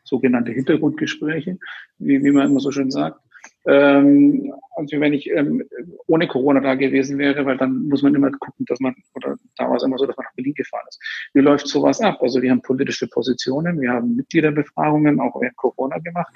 Sogenannte 0.10 0.52
Hintergrundgespräche, 0.52 1.58
wie, 2.00 2.24
wie 2.24 2.32
man 2.32 2.50
immer 2.50 2.60
so 2.60 2.72
schön 2.72 2.91
sagt. 2.91 3.19
Ähm, 3.65 4.54
also 4.76 5.00
wenn 5.00 5.13
ich 5.13 5.30
ähm, 5.30 5.63
ohne 6.08 6.28
Corona 6.28 6.60
da 6.62 6.76
gewesen 6.76 7.17
wäre, 7.17 7.45
weil 7.45 7.58
dann 7.58 7.88
muss 7.88 8.02
man 8.02 8.15
immer 8.15 8.32
gucken, 8.32 8.65
dass 8.67 8.80
man, 8.80 8.95
oder 9.15 9.38
da 9.58 9.69
war 9.69 9.76
es 9.76 9.84
immer 9.84 9.98
so, 9.98 10.06
dass 10.06 10.17
man 10.17 10.26
nach 10.26 10.36
Berlin 10.36 10.54
gefahren 10.56 10.86
ist. 10.89 11.00
Wie 11.34 11.41
läuft 11.41 11.67
sowas 11.67 12.02
ab? 12.02 12.19
Also 12.22 12.41
wir 12.41 12.52
haben 12.52 12.62
politische 12.62 13.08
Positionen, 13.08 13.80
wir 13.80 13.91
haben 13.91 14.15
Mitgliederbefragungen 14.15 15.19
auch 15.19 15.39
während 15.39 15.58
Corona 15.58 15.98
gemacht. 16.00 16.34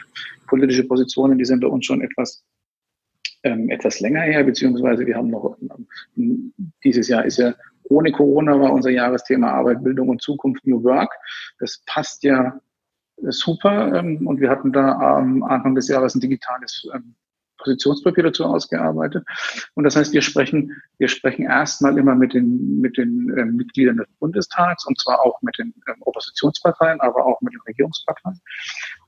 Politische 0.48 0.84
Positionen, 0.84 1.38
die 1.38 1.46
sind 1.46 1.62
bei 1.62 1.68
uns 1.68 1.86
schon 1.86 2.02
etwas 2.02 2.44
ähm, 3.44 3.70
etwas 3.70 4.00
länger 4.00 4.22
her, 4.22 4.44
beziehungsweise 4.44 5.06
wir 5.06 5.16
haben 5.16 5.30
noch, 5.30 5.58
ähm, 6.16 6.54
dieses 6.84 7.10
Jahr 7.10 7.26
ist 7.26 7.38
ja 7.38 7.54
ohne 7.90 8.12
Corona 8.12 8.60
war 8.60 8.72
unser 8.72 8.90
Jahresthema 8.90 9.52
Arbeit, 9.52 9.84
Bildung 9.84 10.10
und 10.10 10.22
Zukunft 10.22 10.66
New 10.66 10.84
Work. 10.84 11.12
Das 11.60 11.84
passt 11.86 12.24
ja 12.24 12.60
super. 13.18 13.94
Ähm, 13.96 14.28
und 14.28 14.40
wir 14.40 14.50
hatten 14.50 14.72
da 14.72 14.94
am 15.18 15.44
Anfang 15.44 15.76
des 15.76 15.88
Jahres 15.88 16.16
ein 16.16 16.22
digitales 16.22 16.88
ähm, 16.94 17.16
Positionspapier 17.58 18.26
dazu 18.26 18.46
ausgearbeitet. 18.46 19.26
Und 19.74 19.86
das 19.86 19.96
heißt, 19.96 20.14
wir 20.14 20.22
sprechen, 20.22 20.72
wir 20.98 21.08
sprechen 21.08 21.46
erstmal 21.46 21.98
immer 21.98 22.16
mit 22.16 22.34
den, 22.34 22.80
mit 22.80 22.98
den 22.98 23.36
äh, 23.38 23.46
Mitgliedern 23.46 23.98
des 23.98 24.08
Bundestags 24.20 24.86
und 24.86 25.00
zwar 25.00 25.22
auch 25.22 25.42
mit 25.42 25.58
den 25.58 25.74
ähm, 25.88 25.96
Oppositionsparteien, 26.02 27.00
aber 27.02 27.26
auch 27.26 27.40
mit 27.42 27.54
den 27.54 27.62
Regierungsparteien. 27.62 28.40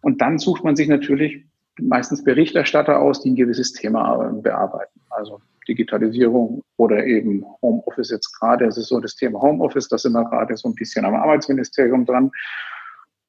Und 0.02 0.22
dann 0.22 0.40
sucht 0.40 0.64
man 0.64 0.76
sich 0.76 0.88
natürlich 0.88 1.46
meistens 1.80 2.24
Berichterstatter 2.24 3.00
aus, 3.00 3.22
die 3.22 3.32
ein 3.32 3.36
gewisses 3.36 3.74
Thema 3.74 4.30
äh, 4.30 4.42
bearbeiten. 4.42 5.02
Also 5.10 5.42
Digitalisierung 5.68 6.62
oder 6.78 7.06
eben 7.06 7.44
Homeoffice 7.62 8.12
jetzt 8.12 8.32
gerade. 8.40 8.66
Es 8.66 8.78
ist 8.78 8.90
so 8.90 9.00
das 9.00 9.16
Thema 9.16 9.42
Homeoffice, 9.42 9.88
da 9.88 9.98
sind 9.98 10.14
wir 10.14 10.24
gerade 10.30 10.56
so 10.56 10.70
ein 10.70 10.76
bisschen 10.76 11.06
am 11.06 11.16
Arbeitsministerium 11.16 12.06
dran 12.06 12.32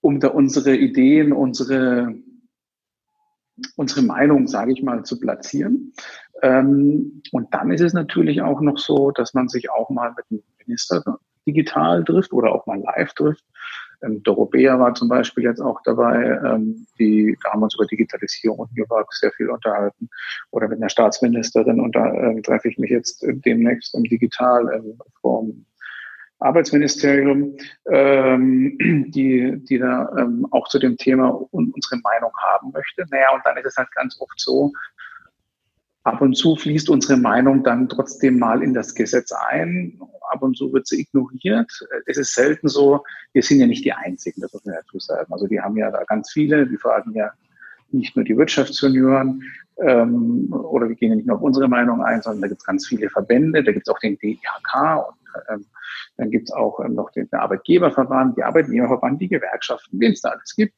um 0.01 0.21
da 0.21 0.29
unsere 0.29 0.77
Ideen, 0.77 1.33
unsere, 1.33 2.15
unsere 3.77 4.03
Meinung, 4.03 4.47
sage 4.47 4.73
ich 4.73 4.83
mal, 4.83 5.05
zu 5.05 5.19
platzieren. 5.19 5.93
Ähm, 6.43 7.23
und 7.33 7.53
dann 7.55 7.71
ist 7.71 7.81
es 7.81 7.93
natürlich 7.93 8.43
auch 8.43 8.61
noch 8.61 8.79
so, 8.79 9.11
dass 9.11 9.35
man 9.35 9.49
sich 9.49 9.71
auch 9.71 9.91
mal 9.91 10.15
mit 10.17 10.27
dem 10.31 10.43
Minister 10.65 11.03
digital 11.47 12.05
trifft 12.05 12.33
oder 12.33 12.53
auch 12.53 12.67
mal 12.67 12.81
live 12.81 13.15
trifft. 13.15 13.45
Ähm, 14.03 14.23
Dorothea 14.23 14.79
war 14.79 14.95
zum 14.95 15.09
Beispiel 15.09 15.45
jetzt 15.45 15.61
auch 15.61 15.81
dabei, 15.85 16.39
ähm, 16.45 16.87
die, 16.99 17.37
da 17.43 17.53
haben 17.53 17.61
wir 17.61 17.65
uns 17.65 17.75
über 17.75 17.87
Digitalisierung 17.87 18.59
und 18.59 18.77
New 18.77 18.85
sehr 19.11 19.33
viel 19.33 19.49
unterhalten. 19.49 20.09
Oder 20.51 20.69
mit 20.69 20.79
einer 20.79 20.91
Staatsministerin 20.91 21.81
und 21.81 21.97
da 21.97 22.13
äh, 22.13 22.43
treffe 22.43 22.69
ich 22.69 22.79
mich 22.79 22.91
jetzt 22.91 23.25
demnächst 23.27 23.95
im 23.95 24.05
Digital 24.05 24.71
ähm, 24.75 24.99
vom 25.21 25.65
Arbeitsministerium, 26.39 27.57
ähm, 27.91 28.77
die, 28.79 29.59
die 29.69 29.79
da 29.79 30.09
ähm, 30.19 30.47
auch 30.51 30.69
zu 30.69 30.79
dem 30.79 30.97
Thema 30.97 31.31
un 31.53 31.73
unsere 31.75 32.01
Meinung 32.03 32.33
haben 32.43 32.73
möchte. 32.73 33.05
Naja, 33.11 33.35
und 33.35 33.43
dann 33.45 33.57
ist 33.57 33.67
es 33.67 33.77
halt 33.77 33.91
ganz 33.93 34.21
oft 34.21 34.39
so, 34.39 34.73
ab 36.07 36.21
und 36.21 36.35
zu 36.35 36.55
fließt 36.55 36.89
unsere 36.89 37.19
Meinung 37.19 37.65
dann 37.65 37.89
trotzdem 37.89 38.39
mal 38.39 38.63
in 38.63 38.75
das 38.75 38.95
Gesetz 38.95 39.33
ein. 39.33 39.99
Ab 40.31 40.43
und 40.43 40.57
zu 40.57 40.73
wird 40.73 40.87
sie 40.87 41.01
ignoriert. 41.01 41.71
Es 42.07 42.17
ist 42.17 42.35
selten 42.35 42.69
so, 42.69 43.03
wir 43.33 43.43
sind 43.43 43.59
ja 43.59 43.67
nicht 43.67 43.85
die 43.85 43.93
Einzigen, 43.93 44.41
das 44.41 44.53
muss 44.53 44.65
man 44.65 44.77
dazu 44.77 44.99
sagen. 45.01 45.33
Also 45.33 45.47
die 45.49 45.61
haben 45.61 45.77
ja 45.77 45.91
da 45.91 46.05
ganz 46.05 46.31
viele, 46.31 46.67
die 46.67 46.77
fragen 46.77 47.13
ja 47.15 47.33
nicht 47.91 48.15
nur 48.15 48.25
die 48.25 48.37
Wirtschaftsjunioren 48.37 49.43
ähm, 49.79 50.53
oder 50.53 50.89
wir 50.89 50.97
gehen 50.97 51.11
ja 51.11 51.17
nicht 51.17 51.27
nur 51.27 51.37
auf 51.37 51.43
unsere 51.43 51.69
Meinung 51.69 52.03
ein, 52.03 52.23
sondern 52.23 52.43
da 52.43 52.49
gibt 52.49 52.61
es 52.61 52.67
ganz 52.67 52.87
viele 52.87 53.11
Verbände, 53.11 53.65
da 53.65 53.73
gibt 53.73 53.89
es 53.89 53.95
auch 53.95 53.99
den 53.99 54.17
DIHK 54.19 55.09
und 55.09 55.26
ähm, 55.49 55.67
dann 56.17 56.31
gibt 56.31 56.49
es 56.49 56.55
auch 56.55 56.81
ähm, 56.81 56.95
noch 56.95 57.11
den 57.11 57.33
Arbeitgeberverband, 57.33 58.37
die 58.37 58.43
Arbeitnehmerverband, 58.43 59.21
die 59.21 59.29
Gewerkschaften, 59.29 60.01
wen 60.01 60.13
es 60.13 60.21
da 60.21 60.31
alles 60.31 60.55
gibt. 60.55 60.75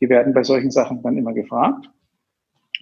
Die 0.00 0.08
werden 0.08 0.34
bei 0.34 0.42
solchen 0.42 0.70
Sachen 0.70 1.02
dann 1.02 1.16
immer 1.16 1.32
gefragt. 1.32 1.88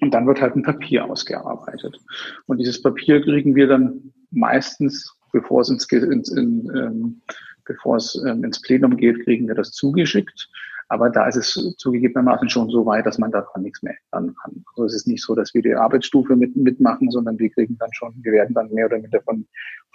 Und 0.00 0.14
dann 0.14 0.26
wird 0.26 0.40
halt 0.40 0.54
ein 0.54 0.62
Papier 0.62 1.04
ausgearbeitet. 1.04 1.98
Und 2.46 2.58
dieses 2.58 2.80
Papier 2.80 3.20
kriegen 3.20 3.54
wir 3.54 3.66
dann 3.66 4.12
meistens, 4.30 5.12
bevor 5.32 5.62
es 5.62 5.70
ins, 5.70 5.90
ins, 5.90 6.30
in, 6.30 6.70
ähm, 6.74 7.22
bevor 7.64 7.96
es 7.96 8.14
ähm, 8.26 8.44
ins 8.44 8.62
Plenum 8.62 8.96
geht, 8.96 9.24
kriegen 9.24 9.48
wir 9.48 9.54
das 9.54 9.72
zugeschickt. 9.72 10.48
Aber 10.88 11.10
da 11.10 11.26
ist 11.26 11.36
es 11.36 11.74
zugegebenermaßen 11.76 12.48
schon 12.48 12.70
so 12.70 12.86
weit, 12.86 13.06
dass 13.06 13.18
man 13.18 13.30
daran 13.30 13.62
nichts 13.62 13.82
mehr 13.82 13.96
ändern 14.12 14.34
kann. 14.42 14.64
Also 14.78 14.86
es 14.86 14.94
ist 14.94 15.08
nicht 15.08 15.22
so, 15.22 15.34
dass 15.34 15.52
wir 15.54 15.62
die 15.62 15.74
Arbeitsstufe 15.74 16.36
mit, 16.36 16.54
mitmachen, 16.56 17.10
sondern 17.10 17.38
wir 17.38 17.50
kriegen 17.50 17.76
dann 17.78 17.92
schon, 17.92 18.14
wir 18.22 18.32
werden 18.32 18.54
dann 18.54 18.72
mehr 18.72 18.86
oder 18.86 18.98
minder 18.98 19.20
von, 19.22 19.46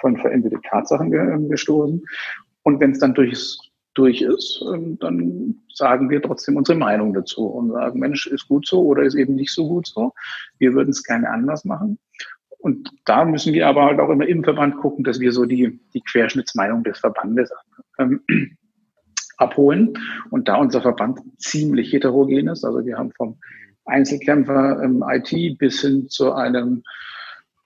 von 0.01 0.17
veränderte 0.17 0.59
Tatsachen 0.69 1.13
ähm, 1.13 1.49
gestoßen. 1.49 2.03
Und 2.63 2.79
wenn 2.79 2.91
es 2.91 2.99
dann 2.99 3.13
durch, 3.13 3.57
durch 3.93 4.21
ist, 4.21 4.63
ähm, 4.73 4.97
dann 4.99 5.55
sagen 5.73 6.09
wir 6.09 6.21
trotzdem 6.21 6.57
unsere 6.57 6.77
Meinung 6.77 7.13
dazu 7.13 7.45
und 7.45 7.71
sagen, 7.71 7.99
Mensch, 7.99 8.27
ist 8.27 8.47
gut 8.47 8.67
so 8.67 8.83
oder 8.83 9.03
ist 9.03 9.15
eben 9.15 9.35
nicht 9.35 9.53
so 9.53 9.67
gut 9.67 9.87
so. 9.87 10.13
Wir 10.59 10.73
würden 10.73 10.89
es 10.89 11.03
gerne 11.03 11.29
anders 11.29 11.63
machen. 11.63 11.97
Und 12.59 12.89
da 13.05 13.25
müssen 13.25 13.53
wir 13.53 13.67
aber 13.67 13.85
halt 13.85 13.99
auch 13.99 14.09
immer 14.09 14.27
im 14.27 14.43
Verband 14.43 14.77
gucken, 14.77 15.03
dass 15.03 15.19
wir 15.19 15.33
so 15.33 15.45
die, 15.45 15.79
die 15.93 16.01
Querschnittsmeinung 16.01 16.83
des 16.83 16.99
Verbandes 16.99 17.51
ähm, 17.99 18.21
abholen. 19.37 19.93
Und 20.29 20.47
da 20.47 20.55
unser 20.55 20.81
Verband 20.81 21.19
ziemlich 21.37 21.91
heterogen 21.91 22.47
ist, 22.47 22.63
also 22.63 22.85
wir 22.85 22.97
haben 22.97 23.11
vom 23.11 23.37
Einzelkämpfer 23.85 24.81
im 24.81 25.03
IT 25.07 25.57
bis 25.57 25.81
hin 25.81 26.07
zu 26.09 26.33
einem 26.33 26.83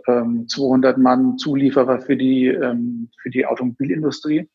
ähm, 0.07 0.47
200 0.47 0.97
Mann 0.97 1.37
Zulieferer 1.37 1.99
für 1.99 2.17
die, 2.17 2.47
ähm, 2.47 3.09
für 3.21 3.29
die 3.29 3.45
Automobilindustrie. 3.45 4.49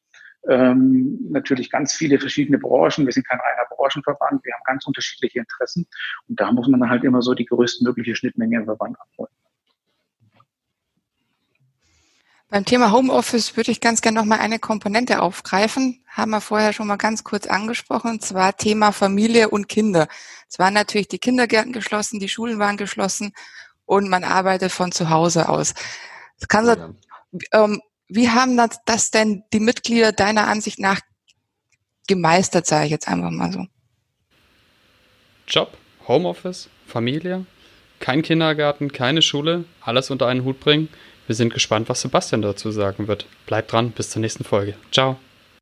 Ähm, 0.49 1.19
natürlich 1.31 1.71
ganz 1.71 1.93
viele 1.93 2.19
verschiedene 2.19 2.59
Branchen. 2.59 3.07
Wir 3.07 3.13
sind 3.13 3.29
kein 3.29 3.39
reiner 3.39 3.69
Branchenverband. 3.77 4.45
Wir 4.45 4.55
haben 4.55 4.63
ganz 4.65 4.87
unterschiedliche 4.87 5.39
Interessen. 5.39 5.87
Und 6.29 6.41
da 6.41 6.51
muss 6.51 6.67
man 6.69 6.89
halt 6.89 7.05
immer 7.05 7.23
so 7.23 7.35
die 7.35 7.45
größtmögliche 7.45 8.17
Schnittmenge 8.17 8.57
im 8.57 8.65
Verband 8.65 8.97
abholen. 9.01 9.31
Beim 12.49 12.65
Thema 12.65 12.93
Homeoffice 12.93 13.57
würde 13.57 13.71
ich 13.71 13.81
ganz 13.81 14.03
gerne 14.03 14.19
noch 14.19 14.27
mal 14.27 14.39
eine 14.39 14.59
Komponente 14.59 15.23
aufgreifen. 15.23 16.02
Haben 16.13 16.31
wir 16.31 16.41
vorher 16.41 16.73
schon 16.73 16.87
mal 16.87 16.97
ganz 16.97 17.25
kurz 17.25 17.47
angesprochen, 17.47 18.13
und 18.13 18.23
zwar 18.23 18.57
Thema 18.57 18.93
Familie 18.93 19.49
und 19.49 19.69
Kinder. 19.69 20.09
Es 20.49 20.59
waren 20.59 20.75
natürlich 20.75 21.09
die 21.09 21.19
Kindergärten 21.19 21.73
geschlossen, 21.73 22.21
die 22.21 22.29
Schulen 22.29 22.59
waren 22.59 22.77
geschlossen 22.77 23.33
und 23.87 24.09
man 24.09 24.25
arbeitet 24.25 24.73
von 24.73 24.93
zu 24.93 25.11
Hause 25.11 25.49
aus. 25.49 25.75
Kann 26.49 26.67
ja. 26.67 26.91
ähm, 27.53 27.81
wie 28.09 28.29
haben 28.29 28.57
das, 28.57 28.81
das 28.85 29.11
denn 29.11 29.45
die 29.53 29.61
Mitglieder 29.61 30.13
deiner 30.13 30.49
Ansicht 30.49 30.79
nach 30.79 31.01
gemeistert, 32.07 32.67
sage 32.67 32.87
ich 32.87 32.91
jetzt 32.91 33.09
einfach 33.09 33.31
mal 33.31 33.53
so? 33.53 33.67
Job, 35.49 35.77
Homeoffice, 36.07 36.69
Familie, 36.87 37.47
kein 38.01 38.23
Kindergarten, 38.23 38.93
keine 38.93 39.23
Schule, 39.23 39.65
alles 39.81 40.11
unter 40.11 40.27
einen 40.27 40.45
Hut 40.45 40.61
bringen– 40.61 40.89
wir 41.27 41.37
sind 41.37 41.55
gespannt, 41.55 41.89
was 41.89 42.01
Sebastian 42.01 42.43
dazu 42.43 42.71
sagen 42.71 43.09
wird. 43.09 43.27
Bleibt 43.47 43.73
dran, 43.73 43.93
bis 43.93 44.11
zur 44.11 44.21
nächsten 44.21 44.45
Folge. 44.45 44.75
Ciao. 44.91 45.19